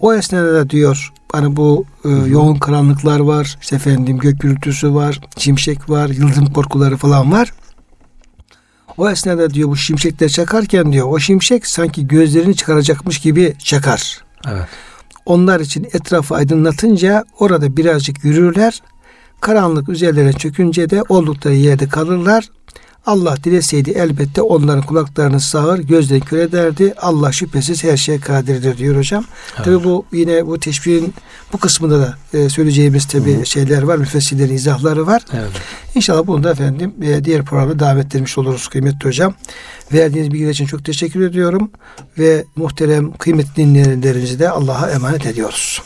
O 0.00 0.14
esnada 0.14 0.70
diyor 0.70 1.12
hani 1.32 1.56
bu 1.56 1.84
e, 2.04 2.08
yoğun 2.08 2.54
karanlıklar 2.56 3.20
var. 3.20 3.58
İşte 3.60 3.76
efendim 3.76 4.18
gök 4.18 4.40
gürültüsü 4.40 4.94
var. 4.94 5.20
Şimşek 5.38 5.90
var. 5.90 6.08
Yıldırım 6.08 6.52
korkuları 6.52 6.96
falan 6.96 7.32
var. 7.32 7.52
O 8.96 9.10
esnada 9.10 9.50
diyor 9.50 9.68
bu 9.68 9.76
şimşekler 9.76 10.28
çakarken 10.28 10.92
diyor 10.92 11.06
o 11.10 11.18
şimşek 11.18 11.66
sanki 11.66 12.06
gözlerini 12.06 12.56
çıkaracakmış 12.56 13.18
gibi 13.18 13.54
çakar. 13.58 14.18
Evet. 14.48 14.68
Onlar 15.26 15.60
için 15.60 15.88
etrafı 15.92 16.34
aydınlatınca 16.34 17.24
orada 17.38 17.76
birazcık 17.76 18.24
yürürler. 18.24 18.82
Karanlık 19.40 19.88
üzerlerine 19.88 20.32
çökünce 20.32 20.90
de 20.90 21.02
oldukları 21.08 21.54
yerde 21.54 21.88
kalırlar. 21.88 22.48
Allah 23.08 23.36
dileseydi 23.44 23.90
elbette 23.90 24.42
onların 24.42 24.82
kulaklarını 24.82 25.40
sağır, 25.40 25.78
gözlerini 25.78 26.24
kör 26.24 26.38
ederdi. 26.38 26.94
Allah 26.98 27.32
şüphesiz 27.32 27.84
her 27.84 27.96
şeye 27.96 28.20
kadirdir 28.20 28.78
diyor 28.78 28.96
hocam. 28.96 29.24
Evet. 29.56 29.64
Tabi 29.64 29.84
bu 29.84 30.04
yine 30.12 30.46
bu 30.46 30.60
teşbihin 30.60 31.14
bu 31.52 31.58
kısmında 31.58 31.98
da 32.00 32.38
e, 32.38 32.48
söyleyeceğimiz 32.48 33.06
tabi 33.06 33.46
şeyler 33.46 33.82
var. 33.82 33.96
Müfessirlerin 33.96 34.54
izahları 34.54 35.06
var. 35.06 35.22
Evet. 35.32 35.50
İnşallah 35.94 36.26
bunu 36.26 36.44
da 36.44 36.50
efendim 36.50 36.94
e, 37.02 37.24
diğer 37.24 37.44
programda 37.44 37.78
davet 37.78 38.14
etmiş 38.14 38.38
oluruz 38.38 38.68
kıymetli 38.68 39.08
hocam. 39.08 39.34
Verdiğiniz 39.92 40.32
bilgiler 40.32 40.50
için 40.50 40.66
çok 40.66 40.84
teşekkür 40.84 41.20
ediyorum. 41.20 41.70
Ve 42.18 42.44
muhterem 42.56 43.12
kıymetli 43.12 43.56
dinleyenlerimizi 43.56 44.38
de 44.38 44.50
Allah'a 44.50 44.90
emanet 44.90 45.26
ediyoruz. 45.26 45.82